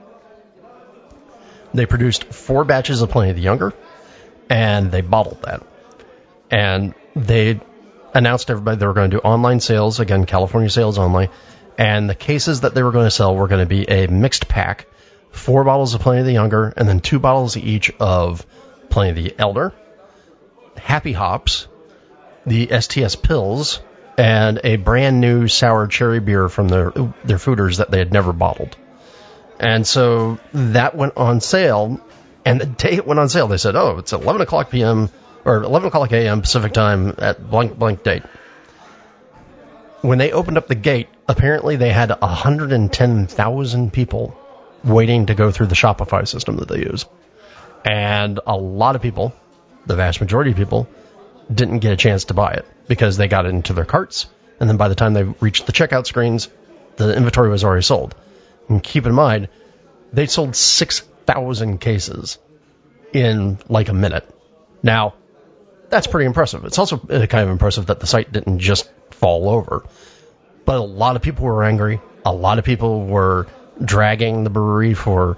[1.73, 3.73] They produced four batches of Pliny the Younger,
[4.49, 5.63] and they bottled that.
[6.55, 7.59] And they
[8.13, 11.29] announced to everybody they were going to do online sales, again, California sales only.
[11.77, 14.47] And the cases that they were going to sell were going to be a mixed
[14.47, 14.87] pack,
[15.31, 18.45] four bottles of Plenty of the Younger, and then two bottles each of
[18.89, 19.73] Plenty of the Elder,
[20.77, 21.67] Happy Hops,
[22.45, 23.81] the STS Pils,
[24.17, 26.91] and a brand new sour cherry beer from their
[27.25, 28.77] their foeders that they had never bottled.
[29.59, 31.99] And so that went on sale
[32.45, 35.09] and the day it went on sale, they said, "Oh, it's 11 o'clock p.m.
[35.45, 36.41] or 11 o'clock a.m.
[36.41, 38.23] Pacific time at blank blank date."
[40.01, 44.37] When they opened up the gate, apparently they had 110,000 people
[44.83, 47.05] waiting to go through the Shopify system that they use,
[47.83, 49.33] and a lot of people,
[49.85, 50.87] the vast majority of people,
[51.51, 54.27] didn't get a chance to buy it because they got it into their carts,
[54.59, 56.49] and then by the time they reached the checkout screens,
[56.97, 58.15] the inventory was already sold.
[58.69, 59.49] And keep in mind,
[60.13, 62.37] they sold six thousand cases
[63.13, 64.27] in like a minute.
[64.81, 65.15] Now,
[65.89, 66.65] that's pretty impressive.
[66.65, 69.85] It's also kind of impressive that the site didn't just fall over.
[70.65, 72.01] But a lot of people were angry.
[72.25, 73.47] A lot of people were
[73.83, 75.37] dragging the brewery for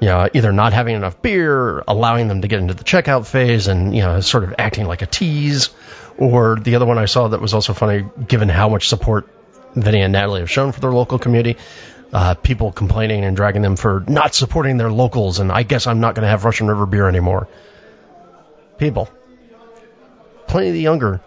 [0.00, 3.66] you know, either not having enough beer, allowing them to get into the checkout phase
[3.66, 5.70] and, you know, sort of acting like a tease.
[6.16, 9.28] Or the other one I saw that was also funny, given how much support
[9.74, 11.58] Vinny and Natalie have shown for their local community,
[12.12, 16.00] uh, people complaining and dragging them for not supporting their locals, and I guess I'm
[16.00, 17.48] not going to have Russian River beer anymore.
[18.78, 19.08] People,
[20.48, 21.20] Pliny the Younger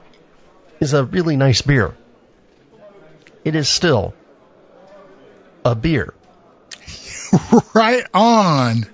[0.79, 1.95] is a really nice beer.
[3.45, 4.13] It is still
[5.63, 6.13] a beer.
[7.73, 8.85] right on.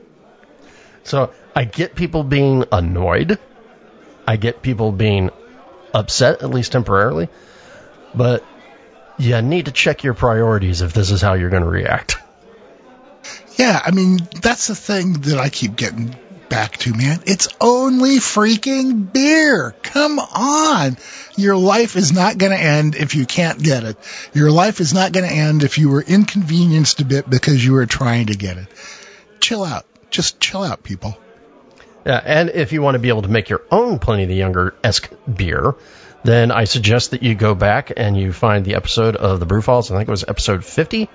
[1.03, 3.39] So I get people being annoyed.
[4.27, 5.31] I get people being
[5.93, 7.29] upset, at least temporarily.
[8.13, 8.43] But
[9.17, 12.17] you need to check your priorities if this is how you're going to react.
[13.57, 16.15] Yeah, I mean, that's the thing that I keep getting
[16.49, 17.19] back to, man.
[17.25, 19.75] It's only freaking beer.
[19.83, 20.97] Come on.
[21.36, 23.97] Your life is not going to end if you can't get it.
[24.33, 27.73] Your life is not going to end if you were inconvenienced a bit because you
[27.73, 28.67] were trying to get it.
[29.39, 29.86] Chill out.
[30.10, 31.17] Just chill out, people.
[32.05, 34.73] Yeah, and if you want to be able to make your own Pliny the Younger
[34.83, 35.75] esque beer,
[36.23, 39.62] then I suggest that you go back and you find the episode of the Brew
[39.62, 39.91] Files.
[39.91, 41.10] I think it was episode 50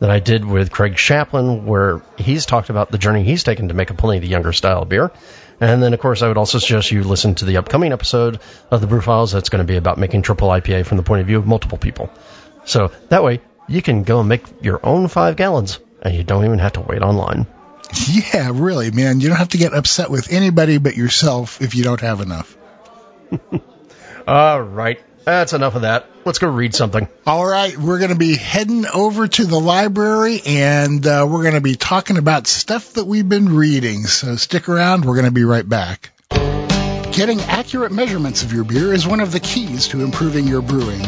[0.00, 3.74] that I did with Craig Chaplin, where he's talked about the journey he's taken to
[3.74, 5.12] make a Pliny the Younger style beer.
[5.60, 8.80] And then, of course, I would also suggest you listen to the upcoming episode of
[8.80, 11.26] the Brew Files that's going to be about making triple IPA from the point of
[11.26, 12.10] view of multiple people.
[12.64, 16.44] So that way, you can go and make your own five gallons, and you don't
[16.44, 17.46] even have to wait online.
[18.08, 19.20] Yeah, really, man.
[19.20, 22.56] You don't have to get upset with anybody but yourself if you don't have enough.
[24.26, 25.00] All right.
[25.24, 26.06] That's enough of that.
[26.24, 27.08] Let's go read something.
[27.26, 31.54] All right, we're going to be heading over to the library and uh, we're going
[31.54, 34.04] to be talking about stuff that we've been reading.
[34.04, 35.04] So stick around.
[35.04, 36.13] We're going to be right back.
[37.14, 41.00] Getting accurate measurements of your beer is one of the keys to improving your brewing.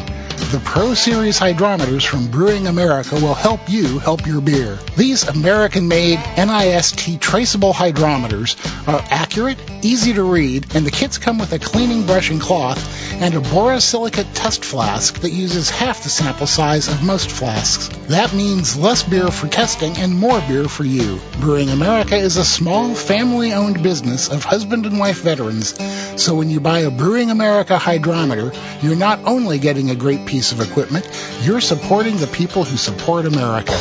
[0.52, 4.78] The Pro Series hydrometers from Brewing America will help you help your beer.
[4.96, 8.54] These American-made NIST traceable hydrometers
[8.86, 12.78] are accurate, easy to read, and the kits come with a cleaning brush and cloth
[13.20, 17.88] and a borosilicate test flask that uses half the sample size of most flasks.
[18.08, 21.18] That means less beer for testing and more beer for you.
[21.40, 25.74] Brewing America is a small, family-owned business of husband and wife veterans,
[26.16, 30.52] so when you buy a Brewing America hydrometer, you're not only getting a great piece
[30.52, 31.08] of equipment,
[31.42, 33.78] you're supporting the people who support America.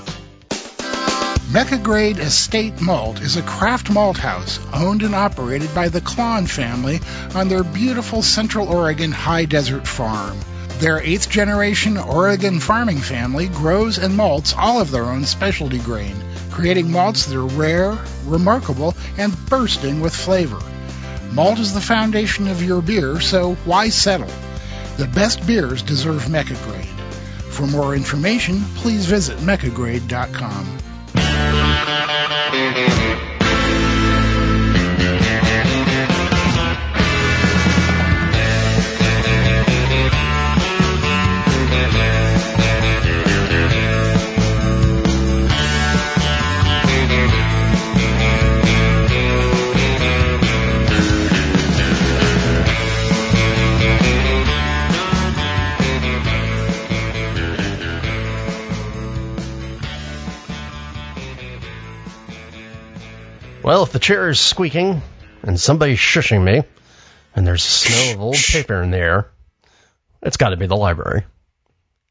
[1.50, 6.46] Mecca Grade Estate Malt is a craft malt house owned and operated by the Klann
[6.46, 7.00] family
[7.36, 10.38] on their beautiful Central Oregon high desert farm.
[10.80, 16.16] Their eighth generation Oregon farming family grows and malts all of their own specialty grain,
[16.52, 20.60] creating malts that are rare, remarkable, and bursting with flavor.
[21.32, 24.30] Malt is the foundation of your beer, so why settle?
[24.98, 26.86] The best beers deserve Mecca Grade.
[27.50, 30.78] For more information, please visit meccagrade.com.
[63.68, 65.02] Well, if the chair is squeaking
[65.44, 66.64] and somebody's shushing me
[67.36, 69.30] and there's a snow of old paper in the air,
[70.22, 71.26] it's got to be the library.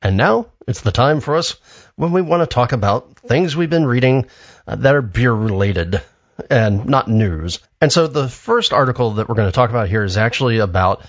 [0.03, 1.57] And now it's the time for us
[1.95, 4.27] when we want to talk about things we've been reading
[4.67, 6.03] uh, that are beer related
[6.51, 7.61] and not news.
[7.81, 11.07] And so the first article that we're going to talk about here is actually about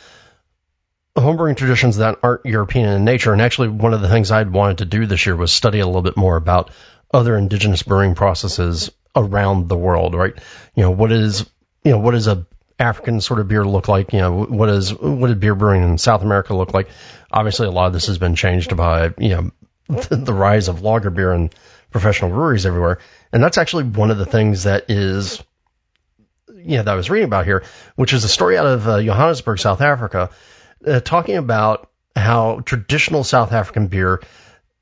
[1.14, 3.34] homebrewing traditions that aren't European in nature.
[3.34, 5.86] And actually, one of the things I'd wanted to do this year was study a
[5.86, 6.72] little bit more about
[7.14, 10.34] other indigenous brewing processes around the world, right?
[10.76, 11.46] You know, what is,
[11.84, 12.46] you know, what does a
[12.80, 14.14] African sort of beer look like?
[14.14, 16.90] You know, what is, what did beer brewing in South America look like?
[17.32, 19.52] Obviously, a lot of this has been changed by, you know,
[19.88, 21.54] the rise of lager beer and
[21.92, 23.00] professional breweries everywhere.
[23.32, 25.42] And that's actually one of the things that is,
[26.50, 27.64] you know, that I was reading about here,
[27.96, 30.30] which is a story out of uh, Johannesburg, South Africa,
[30.86, 34.22] uh, talking about how traditional South African beer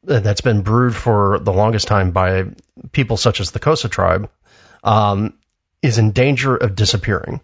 [0.06, 2.45] that's been brewed for the longest time by
[2.91, 4.30] people such as the Xhosa tribe
[4.84, 5.38] um,
[5.82, 7.41] is in danger of disappearing.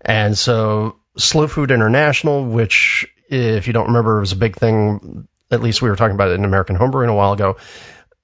[0.00, 5.62] And so Slow Food International, which if you don't remember was a big thing, at
[5.62, 7.56] least we were talking about it in American Homebrewing a while ago.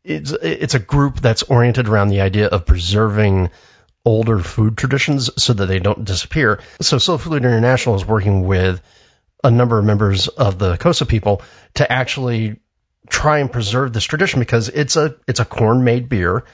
[0.05, 3.51] It's it's a group that's oriented around the idea of preserving
[4.05, 6.61] older food traditions so that they don't disappear.
[6.81, 8.81] So Slow Food International is working with
[9.45, 11.43] a number of members of the Xhosa people
[11.75, 12.61] to actually
[13.09, 16.45] try and preserve this tradition because it's a it's a corn made beer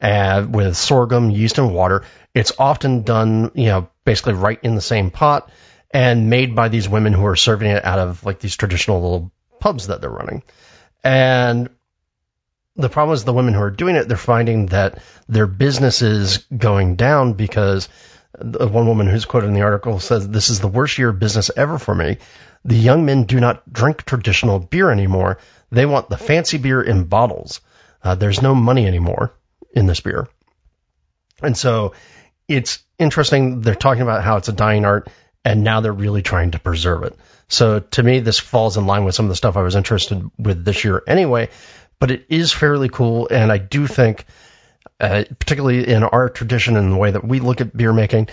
[0.00, 2.04] uh, with sorghum, yeast, and water.
[2.34, 5.50] It's often done, you know, basically right in the same pot
[5.92, 9.32] and made by these women who are serving it out of like these traditional little
[9.60, 10.42] pubs that they're running.
[11.04, 11.68] And
[12.76, 16.38] the problem is the women who are doing it, they're finding that their business is
[16.56, 17.88] going down because
[18.38, 21.18] the one woman who's quoted in the article says, This is the worst year of
[21.18, 22.18] business ever for me.
[22.64, 25.38] The young men do not drink traditional beer anymore.
[25.72, 27.62] They want the fancy beer in bottles.
[28.04, 29.34] Uh, there's no money anymore
[29.74, 30.28] in this beer.
[31.42, 31.94] And so
[32.46, 33.62] it's interesting.
[33.62, 35.08] They're talking about how it's a dying art
[35.44, 37.16] and now they're really trying to preserve it.
[37.48, 40.30] So to me, this falls in line with some of the stuff I was interested
[40.38, 41.48] with this year anyway,
[41.98, 43.28] but it is fairly cool.
[43.30, 44.26] And I do think,
[45.00, 48.28] uh, particularly in our tradition and the way that we look at beer making,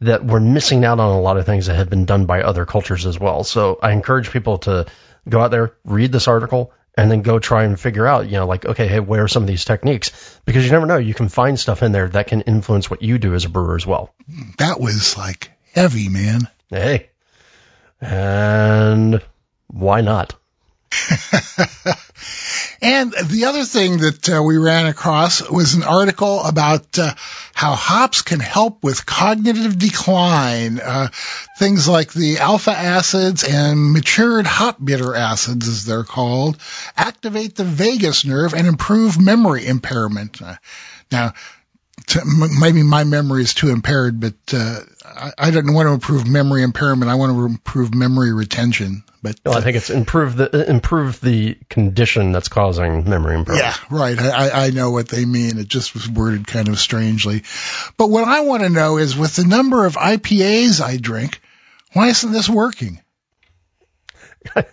[0.00, 2.66] that we're missing out on a lot of things that have been done by other
[2.66, 3.44] cultures as well.
[3.44, 4.86] So I encourage people to
[5.28, 8.46] go out there, read this article, and then go try and figure out, you know,
[8.46, 10.40] like, okay, hey, where are some of these techniques?
[10.44, 10.98] Because you never know.
[10.98, 13.76] You can find stuff in there that can influence what you do as a brewer
[13.76, 14.14] as well.
[14.58, 16.48] That was like heavy, man.
[16.68, 17.10] Hey.
[18.00, 19.22] And
[19.68, 20.34] why not?
[22.82, 27.14] and the other thing that uh, we ran across was an article about uh,
[27.54, 30.80] how hops can help with cognitive decline.
[30.80, 31.08] Uh,
[31.58, 36.58] things like the alpha acids and matured hop bitter acids, as they're called,
[36.96, 40.42] activate the vagus nerve and improve memory impairment.
[40.42, 40.56] Uh,
[41.12, 41.34] now,
[42.08, 42.22] to,
[42.58, 44.80] maybe my memory is too impaired, but uh,
[45.14, 47.10] I, I don't want to improve memory impairment.
[47.10, 49.02] I want to improve memory retention.
[49.22, 53.64] But I think it's improve the improve the condition that's causing memory impairment.
[53.64, 54.18] Yeah, right.
[54.18, 55.58] I, I know what they mean.
[55.58, 57.42] It just was worded kind of strangely.
[57.98, 61.40] But what I want to know is, with the number of IPAs I drink,
[61.92, 63.02] why isn't this working?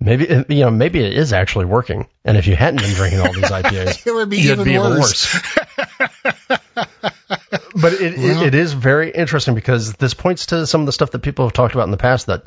[0.00, 3.32] maybe you know maybe it is actually working, and if you hadn't been drinking all
[3.32, 5.34] these IPAs, it would be even be worse.
[5.34, 5.58] worse.
[7.74, 10.92] but it, well, it, it is very interesting because this points to some of the
[10.92, 12.44] stuff that people have talked about in the past that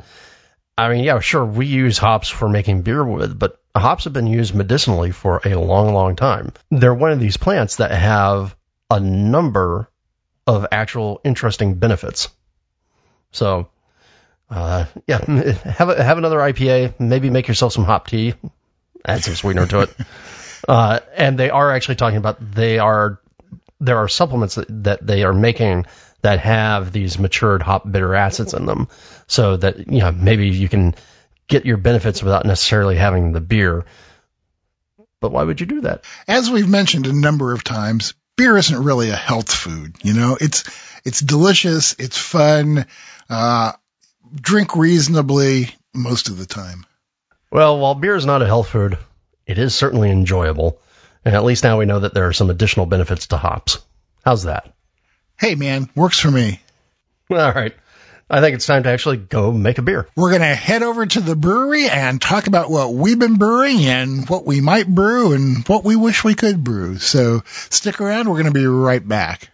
[0.76, 4.26] I mean, yeah, sure, we use hops for making beer with, but hops have been
[4.26, 6.52] used medicinally for a long, long time.
[6.70, 8.56] They're one of these plants that have
[8.90, 9.88] a number
[10.46, 12.28] of actual interesting benefits.
[13.32, 13.68] So,
[14.52, 15.24] uh, yeah,
[15.64, 18.34] have a, have another IPA, maybe make yourself some hop tea,
[19.04, 19.96] add some sweetener to it.
[20.68, 23.18] Uh, and they are actually talking about they are
[23.80, 25.86] there are supplements that, that they are making
[26.20, 28.86] that have these matured hop bitter acids in them,
[29.26, 30.94] so that you know maybe you can
[31.48, 33.84] get your benefits without necessarily having the beer.
[35.20, 36.04] But why would you do that?
[36.28, 39.96] As we've mentioned a number of times, beer isn't really a health food.
[40.04, 40.62] You know, it's
[41.04, 42.86] it's delicious, it's fun.
[43.28, 43.72] Uh,
[44.34, 46.86] drink reasonably most of the time.
[47.50, 48.98] Well, while beer is not a health food,
[49.46, 50.80] it is certainly enjoyable.
[51.24, 53.78] And at least now we know that there are some additional benefits to hops.
[54.24, 54.72] How's that?
[55.38, 56.60] Hey, man, works for me.
[57.30, 57.74] All right.
[58.30, 60.08] I think it's time to actually go make a beer.
[60.16, 63.84] We're going to head over to the brewery and talk about what we've been brewing
[63.84, 66.96] and what we might brew and what we wish we could brew.
[66.96, 68.28] So stick around.
[68.28, 69.50] We're going to be right back.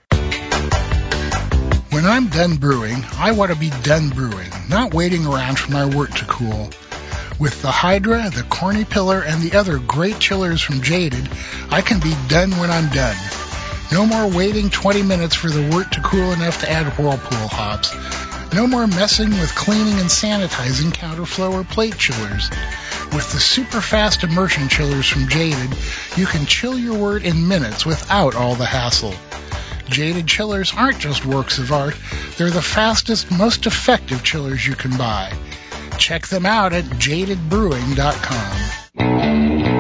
[1.99, 5.85] When I'm done brewing, I want to be done brewing, not waiting around for my
[5.85, 6.71] wort to cool.
[7.41, 11.29] With the Hydra, the Corny Pillar, and the other great chillers from Jaded,
[11.73, 13.17] I can be done when I'm done.
[13.91, 17.93] No more waiting 20 minutes for the wort to cool enough to add Whirlpool hops.
[18.55, 22.49] No more messing with cleaning and sanitizing counterflow or plate chillers.
[23.13, 25.77] With the super fast immersion chillers from Jaded,
[26.17, 29.15] you can chill your wort in minutes without all the hassle.
[29.91, 31.97] Jaded chillers aren't just works of art,
[32.37, 35.33] they're the fastest, most effective chillers you can buy.
[35.99, 39.78] Check them out at jadedbrewing.com.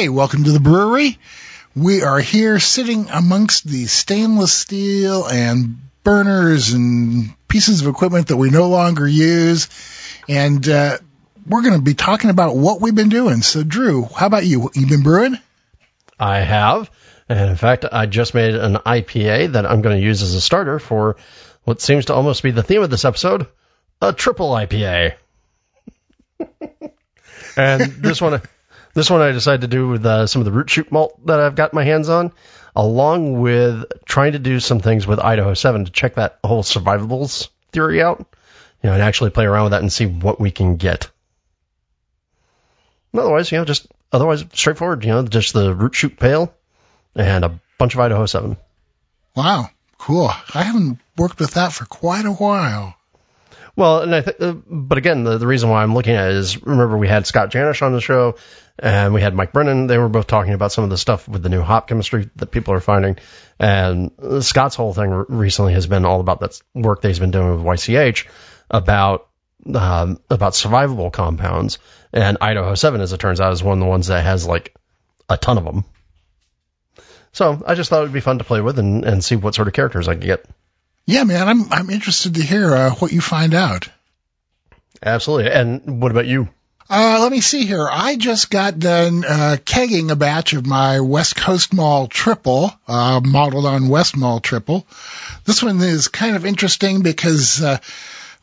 [0.00, 1.18] Hey, welcome to the brewery.
[1.76, 8.38] We are here sitting amongst the stainless steel and burners and pieces of equipment that
[8.38, 9.68] we no longer use.
[10.26, 10.96] And, uh,
[11.46, 13.42] we're going to be talking about what we've been doing.
[13.42, 14.70] So, Drew, how about you?
[14.74, 15.36] You've been brewing?
[16.18, 16.90] I have.
[17.28, 20.40] And in fact, I just made an IPA that I'm going to use as a
[20.40, 21.16] starter for
[21.64, 23.48] what seems to almost be the theme of this episode
[24.00, 25.16] a triple IPA.
[27.58, 28.40] and this one,
[28.94, 31.40] this one I decided to do with uh, some of the root shoot malt that
[31.40, 32.32] I've got my hands on,
[32.74, 37.48] along with trying to do some things with Idaho 7 to check that whole survivables
[37.72, 38.18] theory out,
[38.82, 41.10] you know, and actually play around with that and see what we can get.
[43.14, 46.54] Otherwise, you know, just otherwise straightforward, you know, just the root shoot pale
[47.14, 48.56] and a bunch of Idaho 7.
[49.34, 50.30] Wow, cool.
[50.54, 52.94] I haven't worked with that for quite a while.
[53.76, 56.36] Well, and I think, uh, but again, the, the reason why I'm looking at it
[56.36, 58.36] is remember we had Scott Janish on the show
[58.78, 59.86] and we had Mike Brennan.
[59.86, 62.50] They were both talking about some of the stuff with the new hop chemistry that
[62.50, 63.16] people are finding.
[63.58, 64.10] And
[64.40, 67.64] Scott's whole thing recently has been all about that work that he's been doing with
[67.64, 68.26] YCH
[68.70, 69.28] about
[69.74, 71.78] um, about survivable compounds.
[72.12, 74.74] And Idaho 7, as it turns out, is one of the ones that has like
[75.28, 75.84] a ton of them.
[77.32, 79.54] So I just thought it would be fun to play with and, and see what
[79.54, 80.44] sort of characters I could get.
[81.10, 83.88] Yeah, man, I'm I'm interested to hear uh, what you find out.
[85.02, 85.50] Absolutely.
[85.50, 86.48] And what about you?
[86.88, 87.88] Uh, let me see here.
[87.90, 93.20] I just got done uh, kegging a batch of my West Coast Mall Triple, uh,
[93.24, 94.86] modeled on Westmalle Triple.
[95.44, 97.78] This one is kind of interesting because uh,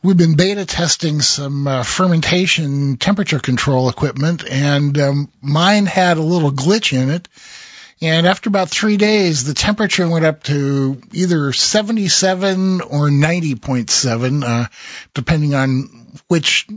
[0.02, 6.22] we've been beta testing some uh, fermentation temperature control equipment, and um, mine had a
[6.22, 7.28] little glitch in it.
[8.00, 14.68] And after about three days, the temperature went up to either 77 or 90.7, uh,
[15.14, 16.68] depending on which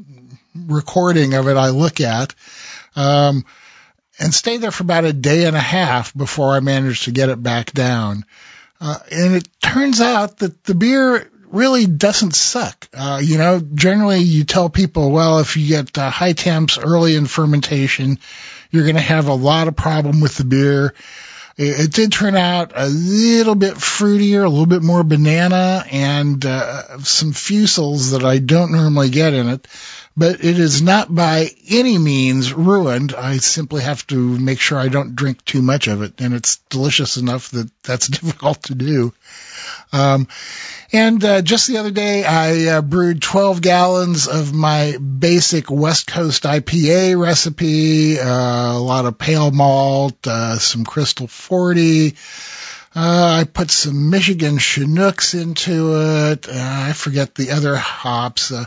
[0.56, 2.34] recording of it I look at.
[2.96, 3.46] Um,
[4.20, 7.30] and stayed there for about a day and a half before I managed to get
[7.30, 8.26] it back down.
[8.80, 12.88] Uh, and it turns out that the beer really doesn't suck.
[12.94, 17.16] Uh, you know, generally you tell people, well, if you get uh, high temps early
[17.16, 18.20] in fermentation,
[18.72, 20.94] you're going to have a lot of problem with the beer.
[21.58, 26.44] It, it, did turn out a little bit fruitier, a little bit more banana, and
[26.46, 29.68] uh, some fusels that I don't normally get in it.
[30.16, 33.14] But it is not by any means ruined.
[33.14, 36.58] I simply have to make sure I don't drink too much of it, and it's
[36.70, 39.14] delicious enough that that's difficult to do.
[39.94, 40.28] Um,
[40.94, 46.08] and uh, just the other day, I uh, brewed 12 gallons of my basic West
[46.08, 52.16] Coast IPA recipe, uh, a lot of pale malt, uh, some Crystal 40,
[52.94, 56.50] uh, I put some Michigan Chinooks into it.
[56.50, 58.52] Uh, I forget the other hops.
[58.52, 58.66] Uh,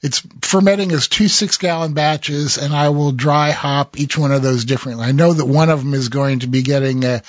[0.00, 4.42] it's fermenting as two six gallon batches, and I will dry hop each one of
[4.42, 5.04] those differently.
[5.04, 7.22] I know that one of them is going to be getting a,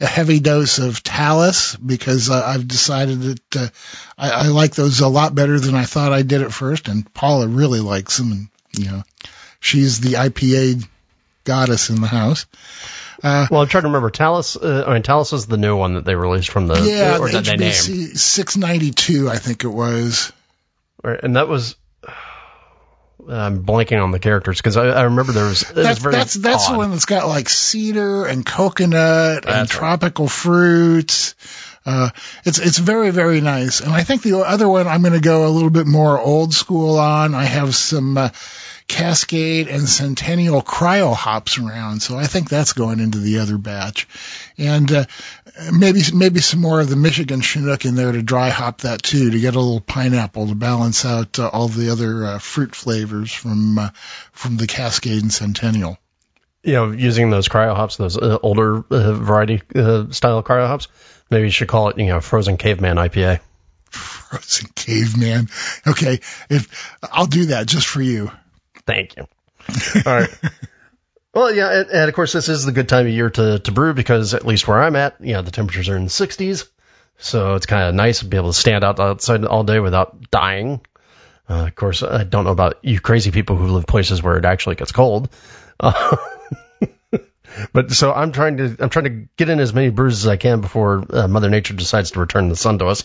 [0.00, 3.68] a heavy dose of Talus because uh, I've decided that uh,
[4.16, 7.12] I, I like those a lot better than I thought I did at first, and
[7.12, 8.32] Paula really likes them.
[8.32, 9.02] And you know,
[9.60, 10.88] she's the IPA
[11.44, 12.46] goddess in the house.
[13.22, 14.10] Uh, well, I'm trying to remember.
[14.10, 17.18] Talus, uh, I mean, Talus is the new one that they released from the yeah,
[17.18, 20.32] or the HBC 692, I think it was.
[21.02, 21.76] Right, and that was.
[23.28, 25.60] I'm blanking on the characters because I, I, remember there was.
[25.60, 26.72] That's was that's that's odd.
[26.72, 30.32] the one that's got like cedar and coconut that's and tropical right.
[30.32, 31.34] fruits.
[31.84, 32.10] Uh,
[32.44, 35.46] it's it's very very nice, and I think the other one I'm going to go
[35.46, 37.34] a little bit more old school on.
[37.34, 38.30] I have some uh,
[38.90, 44.08] Cascade and Centennial cryo hops around, so I think that's going into the other batch,
[44.58, 45.04] and uh,
[45.72, 49.30] maybe maybe some more of the Michigan Chinook in there to dry hop that too,
[49.30, 53.32] to get a little pineapple to balance out uh, all the other uh, fruit flavors
[53.32, 53.90] from uh,
[54.32, 55.96] from the Cascade and Centennial.
[56.64, 59.62] You know, using those cryo hops, those uh, older uh, variety
[60.10, 60.88] style cryo hops,
[61.30, 63.38] maybe you should call it you know frozen caveman IPA.
[63.90, 65.48] Frozen caveman.
[65.86, 66.18] Okay,
[66.50, 68.32] if I'll do that just for you.
[68.86, 69.26] Thank you.
[70.06, 70.38] All right.
[71.32, 73.72] Well, yeah, and, and, of course, this is the good time of year to, to
[73.72, 76.68] brew because at least where I'm at, you know, the temperatures are in the 60s.
[77.18, 80.30] So it's kind of nice to be able to stand out outside all day without
[80.30, 80.80] dying.
[81.48, 84.44] Uh, of course, I don't know about you crazy people who live places where it
[84.44, 85.28] actually gets cold.
[85.78, 86.16] Uh,
[87.72, 90.36] but so I'm trying to I'm trying to get in as many brews as I
[90.36, 93.04] can before uh, Mother Nature decides to return the sun to us.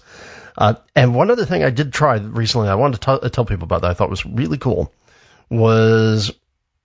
[0.57, 3.65] Uh, and one other thing I did try recently, I wanted to t- tell people
[3.65, 4.93] about that I thought was really cool
[5.49, 6.31] was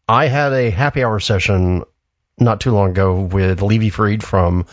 [0.09, 1.85] I had a happy hour session
[2.39, 4.67] not too long ago with Levi Fried from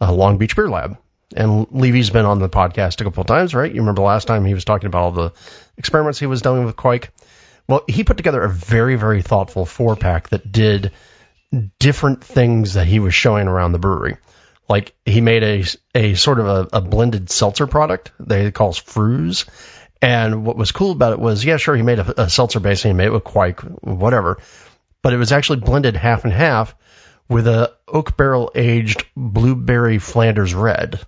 [0.00, 0.98] uh, Long Beach Beer Lab.
[1.34, 3.72] And Levi's been on the podcast a couple of times, right?
[3.72, 5.32] You remember last time he was talking about all the
[5.76, 7.08] experiments he was doing with Kveik?
[7.66, 10.92] Well, he put together a very, very thoughtful four pack that did
[11.78, 14.16] different things that he was showing around the brewery.
[14.68, 15.64] Like he made a,
[15.94, 19.46] a sort of a, a blended seltzer product that he calls Fruz
[20.04, 22.84] and what was cool about it was, yeah, sure, he made a, a seltzer base
[22.84, 24.38] and he made it with Kveik, whatever,
[25.00, 26.74] but it was actually blended half and half
[27.26, 31.00] with a, oak barrel aged blueberry Flanders red.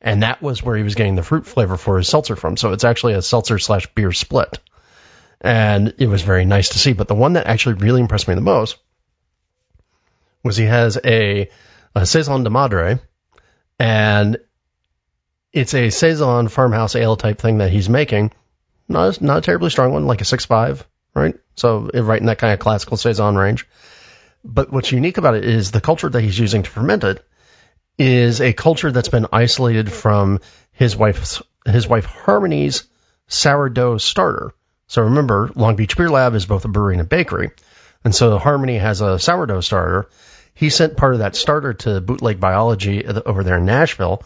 [0.00, 2.56] And that was where he was getting the fruit flavor for his seltzer from.
[2.58, 4.58] So it's actually a seltzer slash beer split.
[5.40, 6.92] And it was very nice to see.
[6.92, 8.76] But the one that actually really impressed me the most
[10.42, 11.48] was he has a,
[11.94, 12.98] a Saison de Madre
[13.78, 14.38] and
[15.52, 18.32] it's a Saison farmhouse ale type thing that he's making.
[18.88, 21.34] Not, not a terribly strong one, like a six five, right?
[21.54, 23.66] So right in that kind of classical Saison range.
[24.44, 27.24] But what's unique about it is the culture that he's using to ferment it
[27.98, 30.40] is a culture that's been isolated from
[30.72, 32.84] his wife's his wife Harmony's
[33.28, 34.52] sourdough starter.
[34.88, 37.50] So remember, Long Beach Beer Lab is both a brewery and a bakery.
[38.04, 40.08] And so Harmony has a sourdough starter.
[40.54, 44.22] He sent part of that starter to Bootleg Biology over there in Nashville,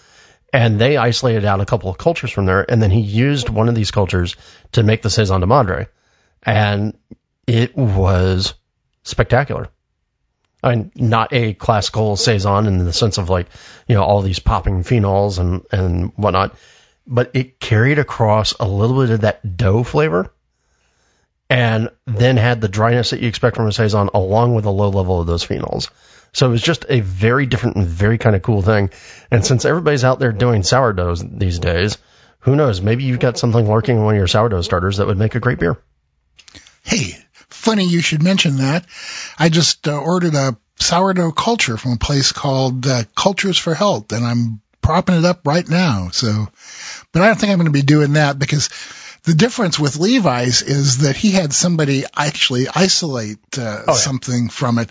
[0.53, 3.68] and they isolated out a couple of cultures from there, and then he used one
[3.68, 4.36] of these cultures
[4.72, 5.88] to make the Saison de Madre.
[6.42, 6.97] And
[7.47, 8.55] it was
[9.03, 9.68] spectacular.
[10.62, 13.47] I mean, not a classical saison in the sense of like,
[13.86, 16.57] you know, all these popping phenols and, and whatnot,
[17.07, 20.32] but it carried across a little bit of that dough flavor
[21.49, 24.88] and then had the dryness that you expect from a saison along with a low
[24.88, 25.90] level of those phenols.
[26.37, 28.91] So it was just a very different and very kind of cool thing.
[29.30, 31.97] And since everybody's out there doing sourdoughs these days,
[32.41, 32.82] who knows?
[32.82, 35.41] Maybe you've got something lurking in one of your sourdough starters that would make a
[35.41, 35.78] great beer.
[36.82, 37.16] Hey,
[37.49, 38.84] funny you should mention that.
[39.39, 44.12] I just uh, ordered a sourdough culture from a place called uh, Cultures for Health,
[44.12, 46.11] and I'm propping it up right now.
[46.12, 46.49] So,
[47.12, 48.68] but I don't think I'm going to be doing that because
[49.27, 53.95] the difference with Levi's is that he had somebody actually isolate uh, oh, yeah.
[53.95, 54.91] something from it.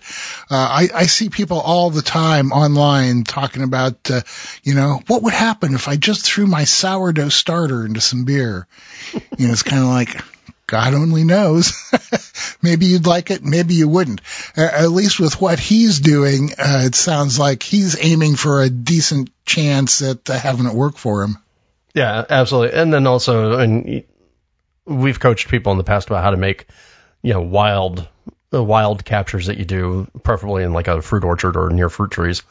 [0.52, 4.22] Uh, I, I see people all the time online talking about, uh,
[4.62, 8.68] you know, what would happen if I just threw my sourdough starter into some beer?
[9.38, 10.22] you know, it's kind of like,
[10.68, 11.72] God only knows.
[12.62, 14.20] maybe you'd like it, maybe you wouldn't.
[14.58, 18.70] Uh, at least with what he's doing, uh, it sounds like he's aiming for a
[18.70, 21.38] decent chance at uh, having it work for him.
[21.94, 22.78] Yeah, absolutely.
[22.78, 24.04] And then also, and
[24.86, 26.68] we've coached people in the past about how to make,
[27.22, 28.08] you know, wild,
[28.54, 32.12] uh, wild captures that you do, preferably in like a fruit orchard or near fruit
[32.12, 32.44] trees,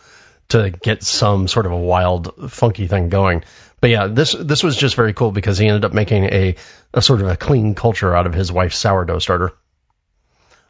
[0.49, 3.45] to get some sort of a wild, funky thing going.
[3.81, 6.57] But yeah, this this was just very cool because he ended up making a,
[6.93, 9.53] a sort of a clean culture out of his wife's sourdough starter.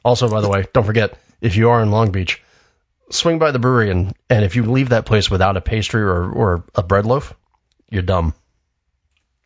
[0.05, 2.43] Also, by the way, don't forget if you are in Long Beach,
[3.11, 6.31] swing by the brewery and and if you leave that place without a pastry or
[6.31, 7.35] or a bread loaf,
[7.91, 8.35] you're dumb.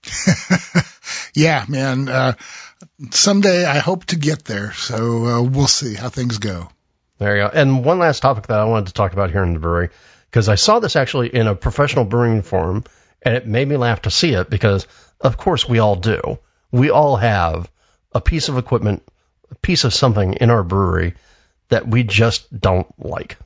[1.39, 2.09] yeah, man.
[2.09, 2.32] Uh,
[3.11, 6.68] someday I hope to get there, so uh, we'll see how things go.
[7.18, 7.51] There you go.
[7.53, 9.91] And one last topic that I wanted to talk about here in the brewery
[10.30, 12.84] because I saw this actually in a professional brewing forum
[13.22, 14.86] and it made me laugh to see it because,
[15.20, 16.39] of course, we all do.
[16.72, 17.70] We all have
[18.12, 19.03] a piece of equipment,
[19.51, 21.14] a piece of something in our brewery
[21.68, 23.36] that we just don't like.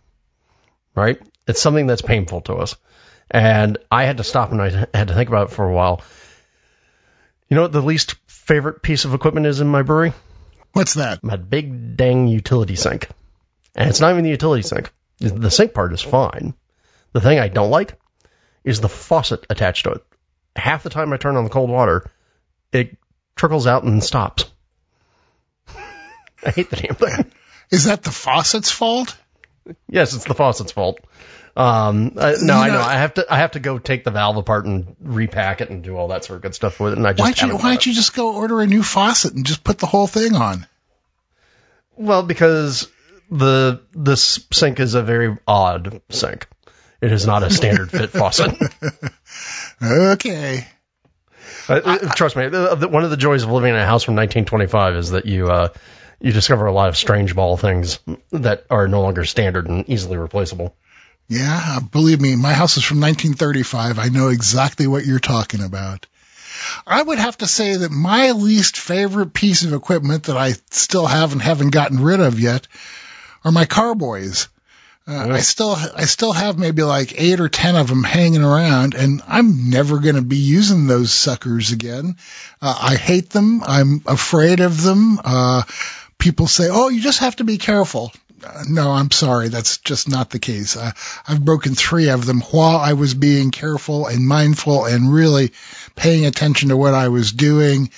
[0.95, 1.21] Right?
[1.47, 2.77] It's something that's painful to us.
[3.31, 6.03] And I had to stop and I had to think about it for a while.
[7.53, 10.15] You know what the least favorite piece of equipment is in my brewery?
[10.73, 11.23] What's that?
[11.23, 13.11] My big dang utility sink.
[13.75, 14.91] And it's not even the utility sink.
[15.19, 16.55] The sink part is fine.
[17.13, 18.01] The thing I don't like
[18.65, 20.05] is the faucet attached to it.
[20.57, 22.11] Half the time I turn on the cold water,
[22.73, 22.97] it
[23.37, 24.51] trickles out and stops.
[25.69, 27.33] I hate the damn thing.
[27.71, 29.15] Is that the faucet's fault?
[29.91, 31.01] Yes, it's the faucet's fault.
[31.55, 32.81] Um, uh, no, I know.
[32.81, 33.27] I have to.
[33.29, 36.25] I have to go take the valve apart and repack it and do all that
[36.25, 36.99] sort of good stuff with it.
[36.99, 39.35] And I just why don't you, why don't you just go order a new faucet
[39.35, 40.67] and just put the whole thing on?
[41.95, 42.89] Well, because
[43.31, 46.47] the this sink is a very odd sink.
[47.03, 48.55] It is not a standard fit faucet.
[49.83, 50.67] okay.
[51.69, 54.97] Uh, uh, trust me, one of the joys of living in a house from 1925
[54.97, 55.69] is that you uh,
[56.21, 57.99] you discover a lot of strange ball things
[58.31, 60.75] that are no longer standard and easily replaceable.
[61.33, 63.99] Yeah, believe me, my house is from 1935.
[63.99, 66.07] I know exactly what you're talking about.
[66.87, 71.07] I would have to say that my least favorite piece of equipment that I still
[71.07, 72.69] haven't haven't gotten rid of yet
[73.45, 74.49] are my carboys.
[75.09, 78.95] Uh, I still, I still have maybe like eight or ten of them hanging around,
[78.95, 82.17] and I'm never going to be using those suckers again.
[82.61, 83.63] Uh, I hate them.
[83.65, 85.19] I'm afraid of them.
[85.25, 85.63] Uh,
[86.19, 88.13] people say, "Oh, you just have to be careful."
[88.45, 89.49] Uh, no, I'm sorry.
[89.49, 90.77] That's just not the case.
[90.77, 90.93] Uh,
[91.27, 95.53] I've broken three of them while I was being careful and mindful and really
[95.97, 97.91] paying attention to what I was doing.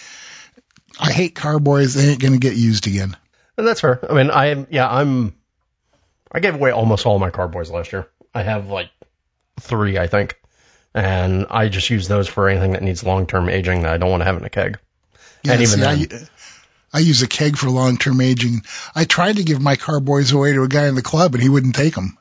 [1.01, 1.95] I hate carboys.
[1.95, 3.16] They ain't going to get used again.
[3.57, 4.01] And that's fair.
[4.09, 5.34] I mean, I am, yeah, I'm
[6.34, 8.09] I gave away almost all my carboys last year.
[8.34, 8.90] I have like
[9.61, 10.36] three, I think,
[10.92, 14.11] and I just use those for anything that needs long term aging that I don't
[14.11, 14.80] want to have in a keg.
[15.45, 16.28] Yeah, and even see, then,
[16.95, 18.62] I, use a keg for long term aging.
[18.95, 21.49] I tried to give my carboys away to a guy in the club, and he
[21.49, 22.16] wouldn't take them.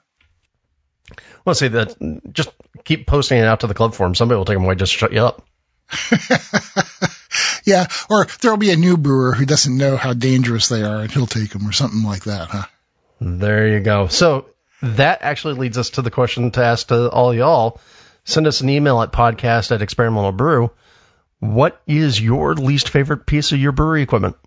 [1.45, 1.95] Well, see that
[2.32, 2.49] just
[2.84, 4.15] keep posting it out to the club forum.
[4.15, 5.45] Somebody will take them away just shut you up.
[7.65, 11.11] yeah, or there'll be a new brewer who doesn't know how dangerous they are, and
[11.11, 12.65] he'll take them, or something like that, huh?
[13.19, 14.07] There you go.
[14.07, 14.47] So
[14.82, 17.80] that actually leads us to the question to ask to all y'all.
[18.26, 20.71] Send us an email at podcast at experimental brew.
[21.39, 24.38] What is your least favorite piece of your brewery equipment?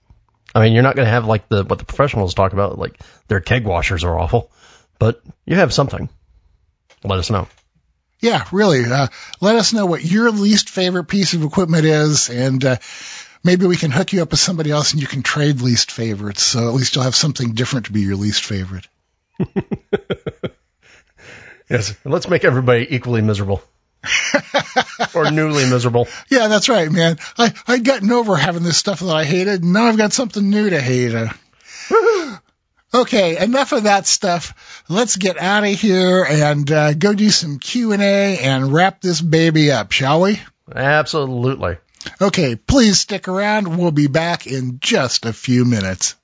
[0.56, 2.98] I mean, you're not going to have like the what the professionals talk about, like
[3.28, 4.50] their keg washers are awful,
[4.98, 6.08] but you have something.
[7.04, 7.46] Let us know.
[8.20, 8.86] Yeah, really.
[8.86, 9.08] Uh,
[9.42, 12.76] let us know what your least favorite piece of equipment is, and uh,
[13.44, 16.42] maybe we can hook you up with somebody else, and you can trade least favorites.
[16.42, 18.88] So at least you'll have something different to be your least favorite.
[21.68, 23.62] yes, let's make everybody equally miserable.
[25.14, 26.08] or newly miserable.
[26.28, 27.18] Yeah, that's right, man.
[27.38, 30.48] I I'd gotten over having this stuff that I hated, and now I've got something
[30.48, 31.14] new to hate.
[32.94, 34.84] okay, enough of that stuff.
[34.88, 39.00] Let's get out of here and uh, go do some Q and A and wrap
[39.00, 40.40] this baby up, shall we?
[40.74, 41.78] Absolutely.
[42.20, 43.76] Okay, please stick around.
[43.76, 46.14] We'll be back in just a few minutes.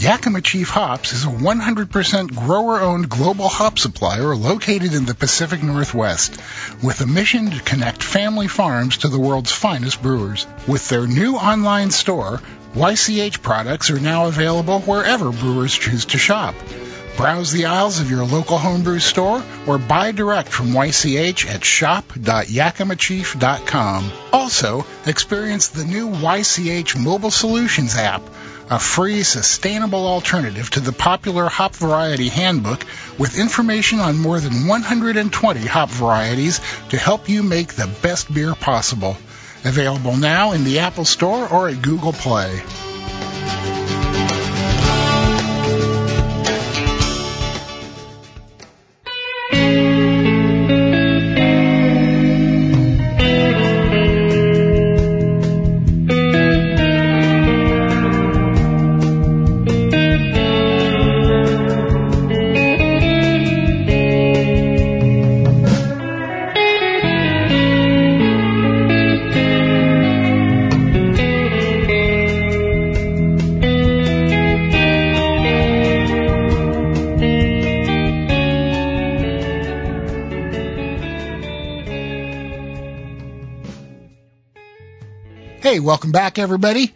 [0.00, 6.40] Yakima Chief Hops is a 100% grower-owned global hop supplier located in the Pacific Northwest
[6.84, 10.46] with a mission to connect family farms to the world's finest brewers.
[10.68, 12.40] With their new online store,
[12.76, 16.54] YCH products are now available wherever brewers choose to shop.
[17.16, 24.12] Browse the aisles of your local homebrew store or buy direct from YCH at shop.yakimachief.com.
[24.32, 28.22] Also, experience the new YCH Mobile Solutions app
[28.70, 32.84] a free, sustainable alternative to the popular hop variety handbook
[33.18, 36.60] with information on more than 120 hop varieties
[36.90, 39.16] to help you make the best beer possible.
[39.64, 42.62] Available now in the Apple Store or at Google Play.
[85.88, 86.92] Welcome back, everybody.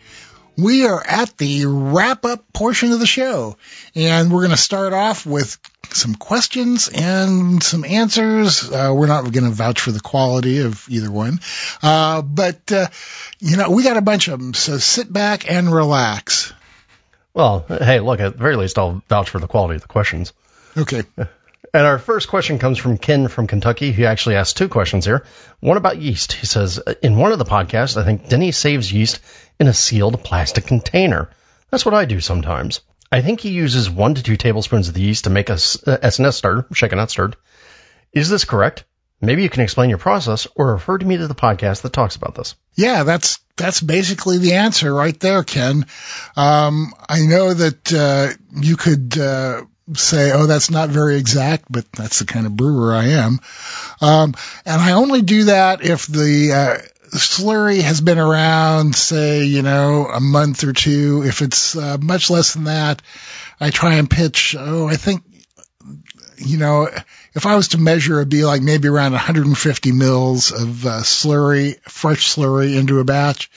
[0.59, 3.57] We are at the wrap up portion of the show,
[3.95, 8.71] and we're going to start off with some questions and some answers.
[8.71, 11.41] Uh, we're not going to vouch for the quality of either one,
[11.83, 12.89] uh, but uh,
[13.39, 14.53] you know we got a bunch of them.
[14.53, 16.53] So sit back and relax.
[17.33, 20.35] Well, hey, look at the very least, I'll vouch for the quality of the questions.
[20.77, 21.05] Okay.
[21.73, 25.25] And our first question comes from Ken from Kentucky, who actually asked two questions here.
[25.61, 26.33] One about yeast.
[26.33, 29.21] He says, in one of the podcasts, I think Denny saves yeast
[29.59, 31.31] in a sealed plastic container.
[31.71, 32.81] That's what I do sometimes.
[33.11, 36.35] I think he uses one to two tablespoons of the yeast to make a SNS
[36.35, 37.37] starter, shaken not stirred.
[38.13, 38.85] Is this correct?
[39.21, 42.17] Maybe you can explain your process or refer to me to the podcast that talks
[42.17, 42.57] about this.
[42.75, 45.87] Yeah, that's that's basically the answer right there, Ken.
[46.37, 49.63] Um, I know that uh, you could uh,
[49.95, 53.41] say, oh, that's not very exact, but that's the kind of brewer I am.
[54.01, 56.79] Um, and I only do that if the uh,
[57.17, 61.23] slurry has been around, say, you know, a month or two.
[61.25, 63.03] If it's uh, much less than that,
[63.61, 65.23] I try and pitch, oh, I think,
[66.37, 66.89] you know,
[67.35, 71.81] if I was to measure, it'd be like maybe around 150 mils of uh, slurry,
[71.83, 73.51] fresh slurry into a batch.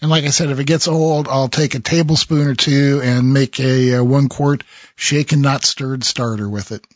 [0.00, 3.32] And like I said, if it gets old, I'll take a tablespoon or two and
[3.32, 4.64] make a, a one quart
[4.96, 6.86] shaken not stirred starter with it.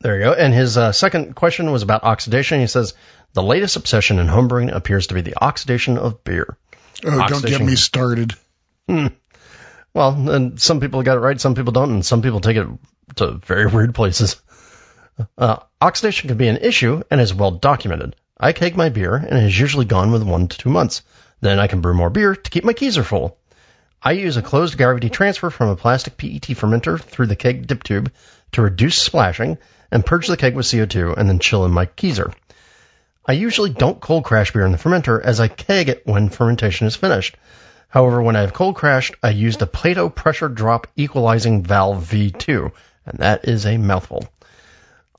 [0.00, 0.32] There you go.
[0.32, 2.60] And his uh, second question was about oxidation.
[2.60, 2.94] He says
[3.32, 6.56] the latest obsession in homebrewing appears to be the oxidation of beer.
[7.04, 7.50] Oh, oxidation.
[7.50, 8.34] don't get me started.
[8.88, 9.06] Hmm.
[9.92, 12.66] Well, and some people got it right, some people don't, and some people take it
[13.16, 14.40] to very weird places.
[15.36, 18.16] Uh, oxidation can be an issue and is well documented.
[18.38, 21.02] I keg my beer and it is usually gone within one to two months.
[21.40, 23.38] Then I can brew more beer to keep my keezer full.
[24.02, 27.82] I use a closed gravity transfer from a plastic PET fermenter through the keg dip
[27.82, 28.10] tube
[28.52, 29.58] to reduce splashing
[29.90, 32.32] and purge the keg with CO2 and then chill in my keezer.
[33.26, 36.86] I usually don't cold crash beer in the fermenter as I keg it when fermentation
[36.86, 37.36] is finished.
[37.88, 42.72] However, when I have cold crashed, I used a Plaato pressure drop equalizing valve V2,
[43.06, 44.28] and that is a mouthful.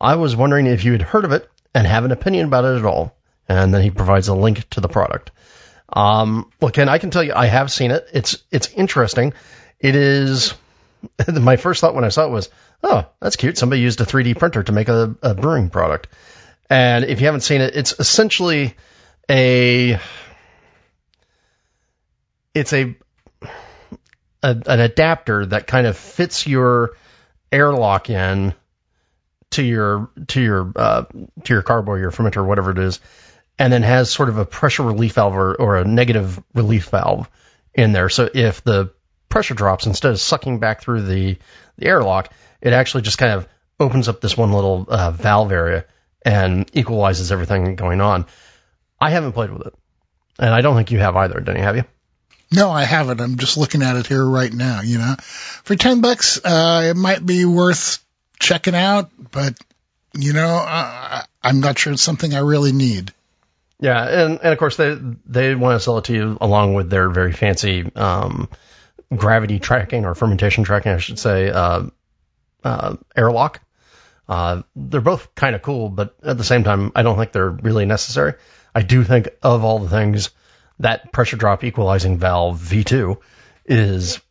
[0.02, 2.80] I was wondering if you had heard of it and have an opinion about it
[2.80, 3.16] at all.
[3.48, 5.32] And then he provides a link to the product.
[5.94, 8.08] Um, well, Ken, I can tell you, I have seen it.
[8.14, 9.34] It's it's interesting.
[9.80, 10.54] It is.
[11.32, 12.50] My first thought when I saw it was,
[12.84, 13.58] oh, that's cute.
[13.58, 16.08] Somebody used a 3D printer to make a, a brewing product.
[16.70, 18.76] And if you haven't seen it, it's essentially
[19.30, 20.00] a
[22.54, 22.96] it's a,
[23.42, 26.92] a an adapter that kind of fits your
[27.52, 28.54] airlock in
[29.52, 31.04] to your to your uh,
[31.44, 33.00] to your carboy, your fermenter, whatever it is,
[33.60, 37.30] and then has sort of a pressure relief valve or, or a negative relief valve
[37.74, 38.10] in there.
[38.10, 38.94] So if the
[39.30, 41.38] pressure drops, instead of sucking back through the,
[41.78, 43.48] the airlock, it actually just kind of
[43.80, 45.86] opens up this one little uh, valve area
[46.24, 48.26] and equalizes everything going on.
[49.00, 49.74] I haven't played with it,
[50.38, 51.62] and I don't think you have either, Denny.
[51.62, 51.84] Have you?
[52.52, 53.22] No, I haven't.
[53.22, 54.82] I'm just looking at it here right now.
[54.82, 58.04] You know, for ten bucks, uh, it might be worth
[58.42, 59.58] checking out, but
[60.14, 63.14] you know, uh, I'm not sure it's something I really need.
[63.80, 66.90] Yeah, and and of course they they want to sell it to you along with
[66.90, 68.50] their very fancy um,
[69.16, 71.84] gravity tracking or fermentation tracking, I should say, uh,
[72.64, 73.62] uh, airlock.
[74.28, 77.50] Uh, they're both kind of cool, but at the same time, I don't think they're
[77.50, 78.34] really necessary.
[78.74, 80.30] I do think of all the things
[80.80, 83.18] that pressure drop equalizing valve V2
[83.66, 84.22] is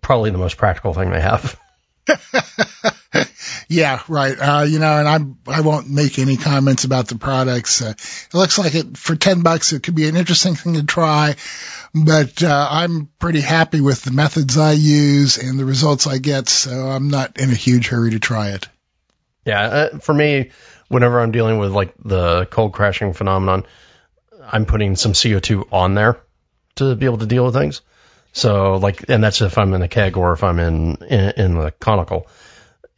[0.00, 1.58] probably the most practical thing they have.
[3.68, 4.36] yeah, right.
[4.38, 7.82] Uh, you know, and I'm, I won't make any comments about the products.
[7.82, 10.84] Uh, it looks like it for 10 bucks, it could be an interesting thing to
[10.84, 11.36] try,
[11.94, 16.48] but, uh, I'm pretty happy with the methods I use and the results I get.
[16.48, 18.68] So I'm not in a huge hurry to try it.
[19.44, 19.62] Yeah.
[19.62, 20.50] Uh, for me,
[20.88, 23.64] whenever I'm dealing with like the cold crashing phenomenon,
[24.50, 26.20] I'm putting some CO2 on there
[26.76, 27.82] to be able to deal with things.
[28.32, 31.54] So like, and that's if I'm in a keg or if I'm in, in, in
[31.54, 32.26] the conical.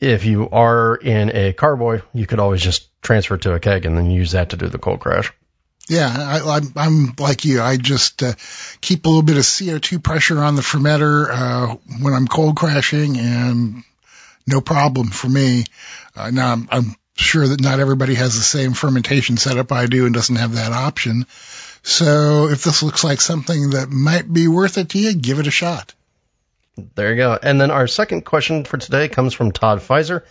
[0.00, 3.96] If you are in a carboy, you could always just transfer to a keg and
[3.96, 5.32] then use that to do the cold crash.
[5.88, 7.60] Yeah, I, I'm, I'm like you.
[7.60, 8.34] I just uh,
[8.80, 13.18] keep a little bit of CO2 pressure on the fermenter uh, when I'm cold crashing,
[13.18, 13.82] and
[14.46, 15.64] no problem for me.
[16.14, 20.06] Uh, now I'm, I'm sure that not everybody has the same fermentation setup I do
[20.06, 21.26] and doesn't have that option.
[21.82, 25.46] So if this looks like something that might be worth it to you, give it
[25.46, 25.94] a shot.
[26.94, 27.38] There you go.
[27.42, 30.24] And then our second question for today comes from Todd Pfizer.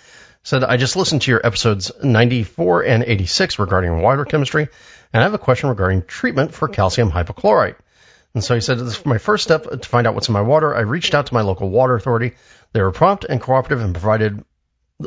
[0.43, 4.69] Said, I just listened to your episodes 94 and 86 regarding water chemistry,
[5.11, 7.75] and I have a question regarding treatment for calcium hypochlorite.
[8.33, 10.41] And so he said, this is my first step to find out what's in my
[10.41, 10.73] water.
[10.73, 12.35] I reached out to my local water authority.
[12.71, 14.45] They were prompt and cooperative and provided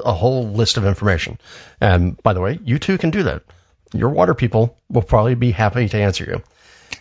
[0.05, 1.39] a whole list of information.
[1.81, 3.43] And by the way, you too can do that.
[3.93, 6.43] Your water people will probably be happy to answer you.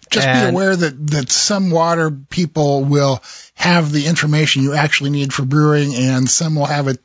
[0.09, 3.21] Just and, be aware that, that some water people will
[3.55, 6.99] have the information you actually need for brewing and some will have it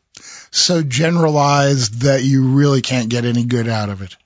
[0.50, 4.16] so generalized that you really can't get any good out of it.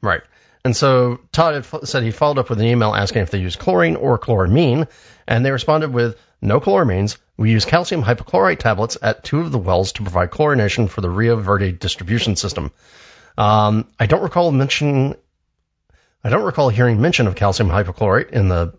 [0.00, 0.22] Right.
[0.64, 3.96] And so Todd said he followed up with an email asking if they use chlorine
[3.96, 4.88] or chloramine,
[5.26, 7.18] and they responded with no chloramines.
[7.36, 11.10] We use calcium hypochlorite tablets at two of the wells to provide chlorination for the
[11.10, 12.70] Rio Verde distribution system.
[13.36, 15.14] Um, I don't recall mention,
[16.22, 18.74] I don't recall hearing mention of calcium hypochlorite in the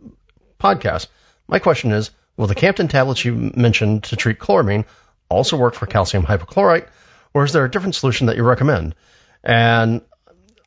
[0.59, 1.07] podcast.
[1.47, 4.85] My question is, will the Campden tablets you mentioned to treat chloramine
[5.29, 6.87] also work for calcium hypochlorite,
[7.33, 8.95] or is there a different solution that you recommend?
[9.43, 10.01] And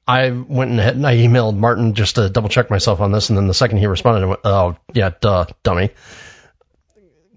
[0.07, 3.39] I went ahead and I emailed Martin just to double check myself on this, and
[3.39, 5.91] then the second he responded, I went, "Oh yeah, duh, dummy."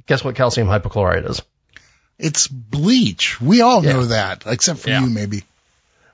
[0.06, 1.42] Guess what calcium hypochlorite is?
[2.18, 3.40] It's bleach.
[3.40, 3.94] We all yeah.
[3.94, 5.02] know that, except for yeah.
[5.02, 5.44] you, maybe.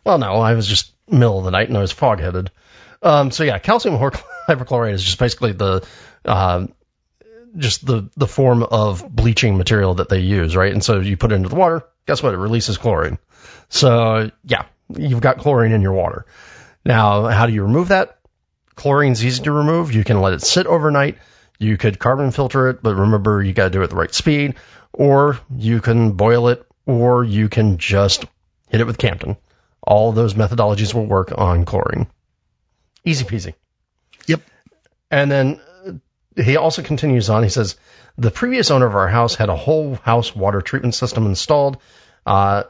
[0.06, 2.52] Well, no, I was just middle of the night and I was fog headed.
[3.02, 3.98] Um, so yeah, calcium
[4.48, 5.86] hypochlorite is just basically the
[6.24, 6.68] uh,
[7.58, 10.72] just the the form of bleaching material that they use, right?
[10.72, 11.84] And so you put it into the water.
[12.06, 12.34] Guess what?
[12.34, 13.18] It releases chlorine.
[13.70, 16.26] So yeah, you've got chlorine in your water.
[16.86, 18.20] Now, how do you remove that?
[18.76, 19.94] Chlorine's easy to remove.
[19.94, 21.18] You can let it sit overnight.
[21.58, 24.14] You could carbon filter it, but remember you got to do it at the right
[24.14, 24.56] speed.
[24.94, 28.26] Or you can boil it, or you can just
[28.70, 29.38] hit it with Campden.
[29.86, 32.08] All those methodologies will work on chlorine.
[33.04, 33.54] Easy peasy.
[34.28, 34.42] Yep.
[35.12, 35.62] And then
[36.36, 37.44] he also continues on.
[37.44, 37.78] He says,
[38.18, 41.78] the previous owner of our house had a whole house water treatment system installed,
[42.26, 42.64] uh,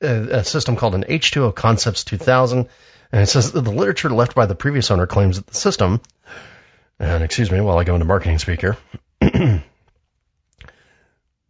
[0.00, 2.68] a, a, system called an H2O Concepts 2000.
[3.12, 6.00] And it says the literature left by the previous owner claims that the system,
[6.98, 8.76] and excuse me while I go into marketing speak here,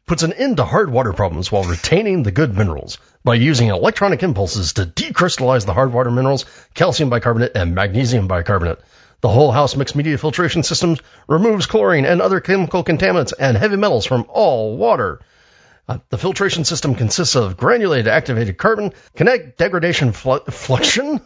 [0.06, 4.22] puts an end to hard water problems while retaining the good minerals by using electronic
[4.22, 6.44] impulses to decrystallize the hard water minerals,
[6.74, 8.78] calcium bicarbonate, and magnesium bicarbonate.
[9.20, 10.96] The whole house mixed media filtration system
[11.26, 15.20] removes chlorine and other chemical contaminants and heavy metals from all water.
[15.88, 21.20] Uh, the filtration system consists of granulated activated carbon, kinetic degradation fl- fluxion,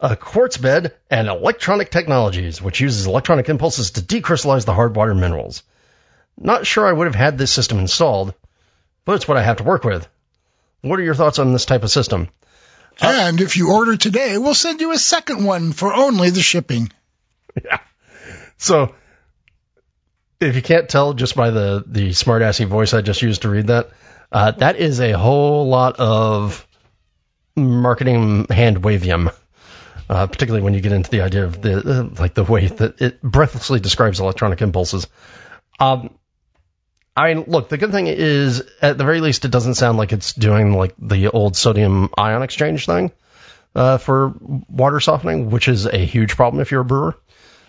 [0.00, 5.14] a quartz bed, and electronic technologies, which uses electronic impulses to decrystallize the hard water
[5.14, 5.62] minerals.
[6.38, 8.34] Not sure I would have had this system installed,
[9.04, 10.08] but it's what I have to work with.
[10.80, 12.28] what are your thoughts on this type of system?
[13.00, 16.90] And if you order today, we'll send you a second one for only the shipping.
[17.64, 17.78] Yeah.
[18.58, 18.94] So
[20.40, 23.68] if you can't tell just by the the smartassy voice I just used to read
[23.68, 23.90] that,
[24.30, 26.66] uh, that is a whole lot of
[27.56, 29.34] marketing hand wavium.
[30.08, 33.00] Uh, particularly when you get into the idea of the uh, like the way that
[33.00, 35.06] it breathlessly describes electronic impulses.
[35.80, 36.10] Um,
[37.14, 40.12] I mean, look, the good thing is, at the very least, it doesn't sound like
[40.12, 43.12] it's doing like the old sodium ion exchange thing
[43.74, 44.32] uh, for
[44.68, 47.18] water softening, which is a huge problem if you're a brewer.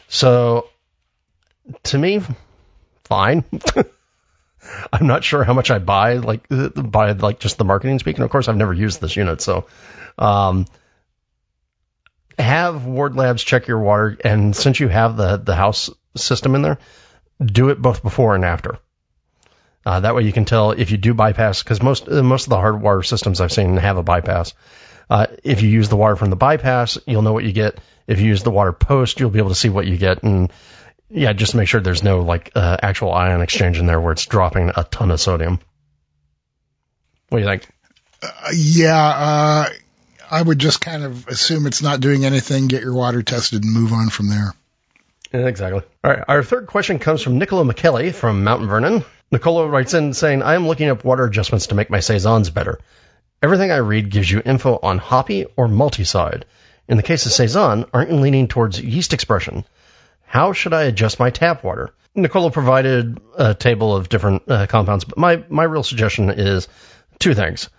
[0.07, 0.69] So,
[1.83, 2.21] to me,
[3.03, 3.43] fine.
[4.93, 8.23] I'm not sure how much I buy, like buy like just the marketing speaking.
[8.23, 9.65] Of course, I've never used this unit, so
[10.17, 10.67] um,
[12.39, 16.61] have Ward Labs check your water, and since you have the the house system in
[16.61, 16.79] there,
[17.43, 18.79] do it both before and after.
[19.85, 22.49] Uh, that way you can tell if you do bypass, because most uh, most of
[22.49, 24.53] the hard water systems I've seen have a bypass.
[25.09, 27.79] Uh, if you use the water from the bypass, you'll know what you get.
[28.07, 30.23] If you use the water post, you'll be able to see what you get.
[30.23, 30.51] And
[31.09, 34.25] yeah, just make sure there's no like uh, actual ion exchange in there where it's
[34.25, 35.59] dropping a ton of sodium.
[37.29, 37.67] What do you think?
[38.21, 39.69] Uh, yeah, uh,
[40.31, 42.67] I would just kind of assume it's not doing anything.
[42.67, 44.53] Get your water tested and move on from there.
[45.33, 45.81] Exactly.
[46.03, 46.23] All right.
[46.27, 49.03] Our third question comes from Nicola McKelly from Mountain Vernon.
[49.31, 52.79] Nicola writes in saying, I am looking up water adjustments to make my Saisons better.
[53.41, 56.45] Everything I read gives you info on hoppy or multi-side.
[56.87, 59.65] In the case of Saison, aren't you leaning towards yeast expression?
[60.21, 61.89] How should I adjust my tap water?
[62.13, 66.67] Nicola provided a table of different uh, compounds, but my, my real suggestion is
[67.17, 67.69] two things.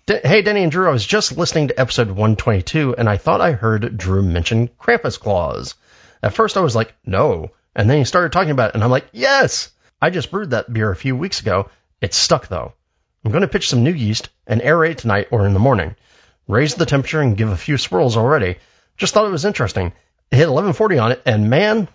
[0.07, 3.53] Hey, Denny and Drew, I was just listening to episode 122 and I thought I
[3.53, 5.75] heard Drew mention Krampus Claus.
[6.23, 7.53] At first I was like, no.
[7.75, 9.71] And then he started talking about it and I'm like, yes!
[10.03, 11.71] I just brewed that beer a few weeks ago.
[12.03, 12.75] It's stuck though.
[13.25, 15.97] I'm going to pitch some new yeast and aerate tonight or in the morning.
[16.47, 18.59] Raise the temperature and give a few swirls already.
[18.99, 19.93] Just thought it was interesting.
[20.31, 21.89] Hit 1140 on it, and man,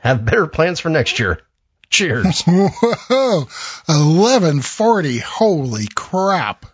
[0.00, 1.40] have better plans for next year.
[1.88, 2.42] Cheers.
[2.46, 3.46] Whoa,
[3.86, 5.18] 1140.
[5.18, 6.66] Holy crap.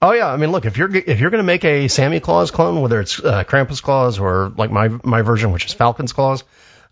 [0.00, 2.80] Oh yeah, I mean, look if you're if you're going to make a Samichlaus clone,
[2.80, 6.42] whether it's uh, Krampus Claus or like my my version, which is Falcon's Claus,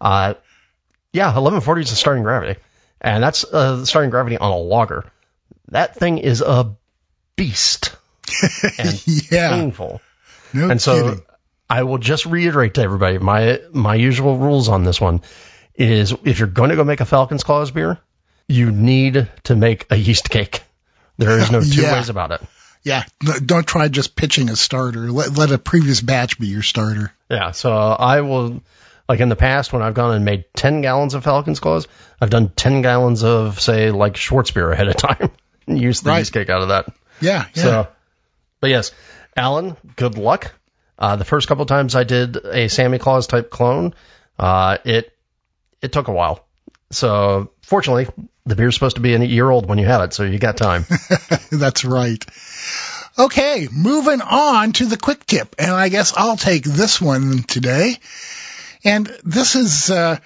[0.00, 0.34] uh,
[1.12, 2.60] yeah, 1140 is the starting gravity,
[3.00, 5.04] and that's uh, the starting gravity on a lager.
[5.68, 6.76] That thing is a
[7.34, 7.96] beast
[8.78, 9.50] and yeah.
[9.50, 10.00] painful.
[10.52, 11.24] No and so kidding.
[11.70, 15.22] I will just reiterate to everybody my my usual rules on this one
[15.76, 17.98] is if you're going to go make a Falcon's Claws beer,
[18.48, 20.62] you need to make a yeast cake.
[21.16, 21.94] There is no two Yeah.
[21.94, 22.40] ways about it.
[22.82, 23.04] Yeah,
[23.44, 25.12] don't try just pitching a starter.
[25.12, 27.12] Let, let a previous batch be your starter.
[27.30, 28.62] Yeah, so I will
[29.06, 31.88] like in the past when I've gone and made 10 gallons of Falcon's Claws,
[32.22, 35.30] I've done 10 gallons of say like Schwarzbier ahead of time
[35.66, 36.18] and used the Right.
[36.20, 36.86] yeast cake out of that.
[37.20, 37.62] Yeah, yeah.
[37.62, 37.88] So,
[38.60, 38.92] but yes,
[39.36, 40.52] Alan, good luck.
[41.00, 43.94] Uh, the first couple times I did a Samichlaus type clone,
[44.38, 45.16] uh, it
[45.80, 46.46] it took a while.
[46.90, 48.08] So fortunately,
[48.44, 50.56] the beer's supposed to be a year old when you have it, so you got
[50.56, 50.84] time.
[51.50, 52.24] That's right.
[53.18, 57.96] Okay, moving on to the quick tip, and I guess I'll take this one today.
[58.84, 60.18] And this is uh,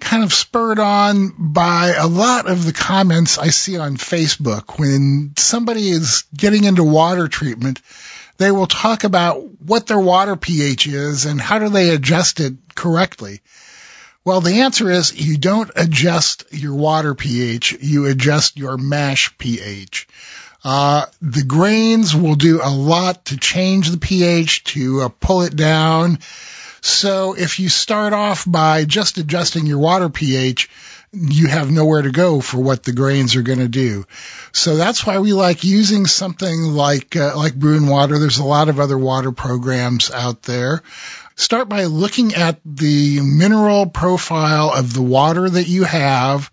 [0.00, 5.32] kind of spurred on by a lot of the comments I see on Facebook when
[5.36, 7.80] somebody is getting into water treatment.
[8.36, 12.54] They will talk about what their water pH is and how do they adjust it
[12.74, 13.40] correctly.
[14.24, 20.08] Well, the answer is you don't adjust your water pH, you adjust your mash pH.
[20.64, 25.54] Uh, the grains will do a lot to change the pH, to uh, pull it
[25.54, 26.18] down.
[26.80, 30.70] So if you start off by just adjusting your water pH,
[31.14, 34.04] you have nowhere to go for what the grains are going to do.
[34.52, 38.18] So that's why we like using something like uh, like Bru'n Water.
[38.18, 40.82] There's a lot of other water programs out there.
[41.36, 46.50] Start by looking at the mineral profile of the water that you have.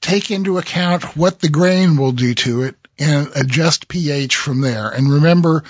[0.00, 4.90] Take into account what the grain will do to it and adjust pH from there.
[4.90, 5.64] And remember,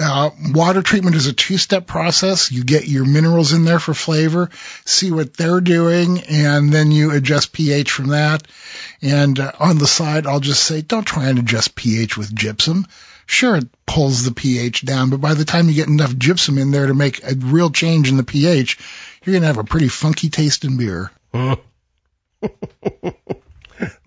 [0.00, 2.52] uh, water treatment is a two-step process.
[2.52, 4.50] You get your minerals in there for flavor,
[4.84, 8.46] see what they're doing, and then you adjust pH from that.
[9.02, 12.86] And uh, on the side, I'll just say, don't try and adjust pH with gypsum.
[13.26, 16.72] Sure, it pulls the pH down, but by the time you get enough gypsum in
[16.72, 18.78] there to make a real change in the pH,
[19.24, 21.12] you're going to have a pretty funky taste in beer.
[21.32, 21.60] well,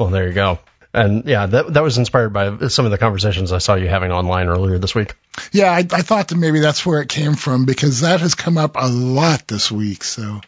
[0.10, 0.60] there you go.
[0.94, 4.12] And yeah, that that was inspired by some of the conversations I saw you having
[4.12, 5.16] online earlier this week.
[5.52, 8.58] Yeah, I, I thought that maybe that's where it came from because that has come
[8.60, 10.04] up a lot this week.
[10.04, 10.42] So,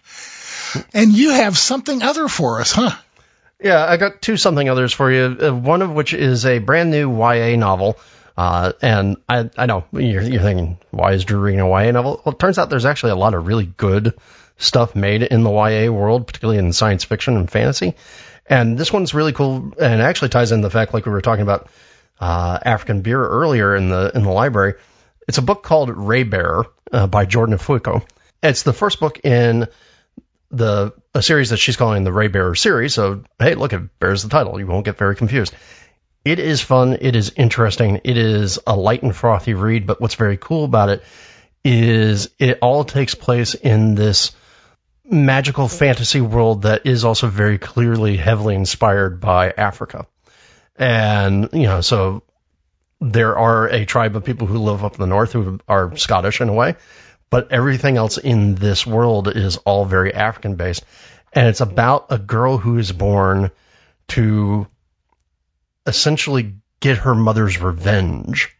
[0.93, 2.95] and you have something other for us, huh?
[3.59, 5.37] Yeah, I got two something others for you.
[5.41, 7.97] Uh, one of which is a brand new YA novel.
[8.37, 12.21] Uh, and I, I know you're, you're thinking, why is Drew reading a YA novel?
[12.23, 14.13] Well, it turns out there's actually a lot of really good
[14.57, 17.95] stuff made in the YA world, particularly in science fiction and fantasy.
[18.47, 21.43] And this one's really cool and actually ties in the fact like we were talking
[21.43, 21.69] about
[22.19, 24.75] uh, African beer earlier in the in the library.
[25.27, 28.05] It's a book called Raybearer uh, by Jordan Ifueko.
[28.43, 29.67] It's the first book in
[30.51, 32.93] the a series that she's calling the Ray Raybearer series.
[32.93, 34.59] So hey, look, it bears the title.
[34.59, 35.53] You won't get very confused.
[36.23, 36.97] It is fun.
[37.01, 38.01] It is interesting.
[38.03, 39.85] It is a light and frothy read.
[39.85, 41.03] But what's very cool about it
[41.63, 44.35] is it all takes place in this
[45.09, 50.07] magical fantasy world that is also very clearly heavily inspired by Africa.
[50.75, 52.23] And, you know, so
[52.99, 56.41] there are a tribe of people who live up in the north who are Scottish
[56.41, 56.75] in a way,
[57.29, 60.83] but everything else in this world is all very African based.
[61.33, 63.51] And it's about a girl who is born
[64.09, 64.67] to
[65.85, 68.55] essentially get her mother's revenge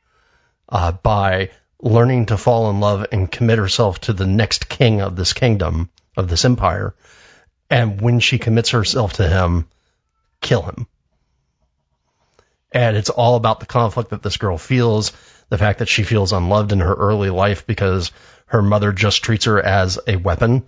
[0.70, 5.16] uh, by learning to fall in love and commit herself to the next king of
[5.16, 6.96] this kingdom of this empire.
[7.70, 9.68] And when she commits herself to him,
[10.42, 10.88] kill him.
[12.72, 15.14] And it's all about the conflict that this girl feels,
[15.50, 18.12] the fact that she feels unloved in her early life because
[18.48, 20.68] her mother just treats her as a weapon.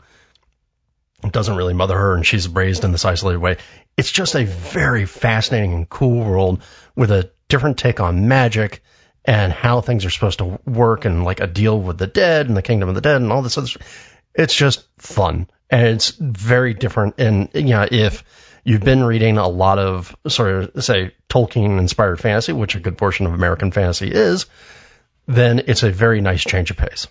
[1.30, 3.58] Doesn't really mother her and she's raised in this isolated way.
[3.98, 6.62] It's just a very fascinating and cool world
[6.95, 8.84] with a different take on magic
[9.26, 12.56] and how things are supposed to work and like a deal with the dead and
[12.56, 13.68] the kingdom of the dead and all this other
[14.38, 17.15] it's just fun and it's very different.
[17.17, 18.23] And you know, if
[18.63, 22.97] you've been reading a lot of sort of say Tolkien inspired fantasy, which a good
[22.97, 24.45] portion of American fantasy is,
[25.27, 27.07] then it's a very nice change of pace.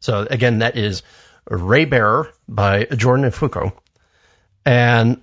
[0.00, 1.02] So again, that is
[1.50, 3.72] Raybearer by Jordan Ifueko.
[4.66, 5.22] And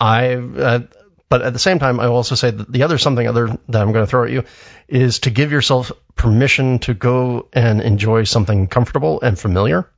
[0.00, 0.80] I, uh,
[1.28, 3.82] but at the same time, I will also say that the other something other that
[3.82, 4.44] I'm going to throw at you
[4.88, 9.88] is to give yourself permission to go and enjoy something comfortable and familiar.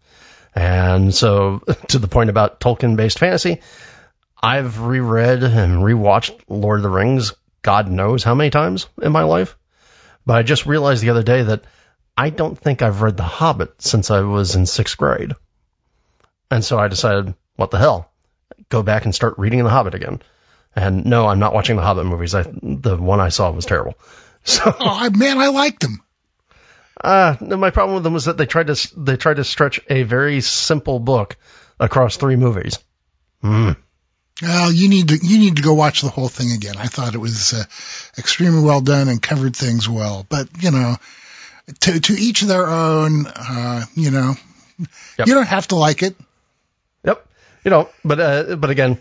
[0.57, 3.61] And so, to the point about Tolkien based fantasy,
[4.43, 7.33] I've reread and rewatched Lord of the Rings
[7.67, 9.57] God knows how many times in my life.
[10.25, 11.65] But I just realized the other day that
[12.17, 15.33] I don't think I've read The Hobbit since I was in sixth grade.
[16.49, 18.13] And so I decided, what the hell?
[18.69, 20.23] Go back and start reading The Hobbit again.
[20.77, 22.37] And no, I'm not watching the Hobbit movies.
[22.37, 23.95] I, the one I saw was terrible.
[24.49, 26.01] So, oh man, I liked them.
[26.99, 29.81] Uh, no, my problem with them was that they tried to they tried to stretch
[29.89, 31.37] a very simple book
[31.79, 32.79] across three movies.
[33.43, 33.77] Mm.
[34.43, 36.77] Well, you need to you need to go watch the whole thing again.
[36.79, 37.65] I thought it was uh,
[38.19, 40.27] extremely well done and covered things well.
[40.29, 40.97] But you know,
[41.81, 43.27] to to each their own.
[43.27, 44.35] Uh, you know,
[45.19, 45.27] yep.
[45.27, 46.17] you don't have to like it.
[47.05, 47.27] Yep,
[47.65, 47.89] you know.
[48.05, 48.99] But uh, but again,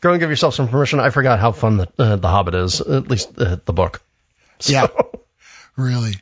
[0.00, 1.00] go and give yourself some permission.
[1.00, 2.80] I forgot how fun the uh, the Hobbit is.
[2.80, 4.02] At least uh, the book.
[4.60, 4.72] So.
[4.72, 4.86] Yeah.
[5.76, 6.14] Really.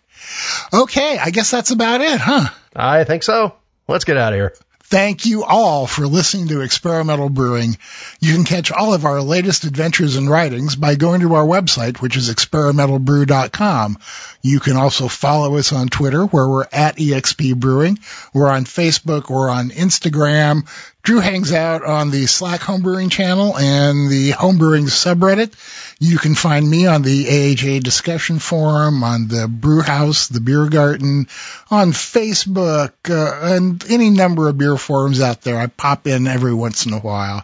[0.73, 2.49] Okay, I guess that's about it, huh?
[2.75, 3.55] I think so.
[3.89, 4.55] Let's get out of here.
[4.93, 7.79] Thank you all for listening to Experimental Brewing.
[8.21, 12.03] You can catch all of our latest adventures and writings by going to our website,
[12.03, 13.99] which is experimentalbrew.com.
[14.43, 18.01] You can also follow us on Twitter, where we're at EXP Brewing.
[18.35, 20.69] We're on Facebook, we're on Instagram.
[21.03, 25.53] Drew hangs out on the Slack Homebrewing channel and the Homebrewing subreddit.
[25.99, 30.69] You can find me on the AHA discussion forum, on the brew house, the beer
[30.69, 31.27] garden,
[31.73, 35.59] on Facebook, uh, and any number of beer forums out there.
[35.59, 37.43] I pop in every once in a while.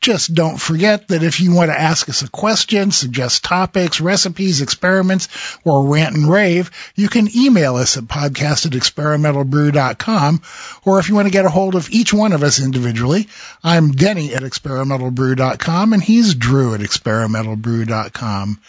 [0.00, 4.60] Just don't forget that if you want to ask us a question, suggest topics, recipes,
[4.60, 5.28] experiments,
[5.64, 10.42] or rant and rave, you can email us at podcast at experimentalbrew.com.
[10.84, 13.28] Or if you want to get a hold of each one of us individually,
[13.62, 18.60] I'm Denny at experimentalbrew.com and he's Drew at experimentalbrew.com.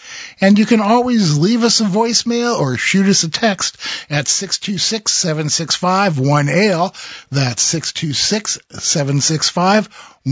[0.42, 3.78] And you can always leave us a voicemail or shoot us a text
[4.10, 6.94] at 626-765-1ALE.
[7.30, 7.74] That's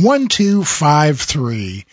[0.03, 1.85] 626-765-1253.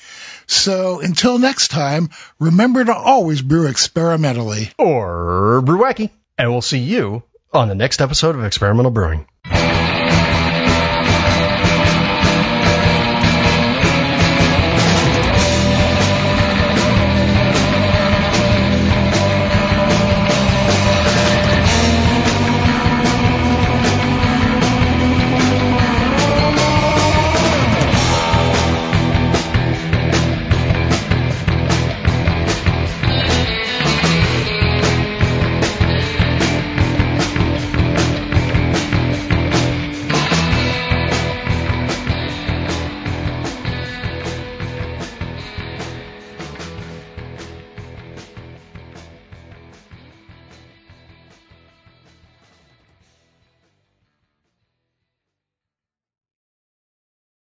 [0.47, 4.71] So until next time, remember to always brew experimentally.
[4.79, 6.11] Or brew wacky.
[6.37, 7.23] And we'll see you
[7.53, 9.27] on the next episode of Experimental Brewing.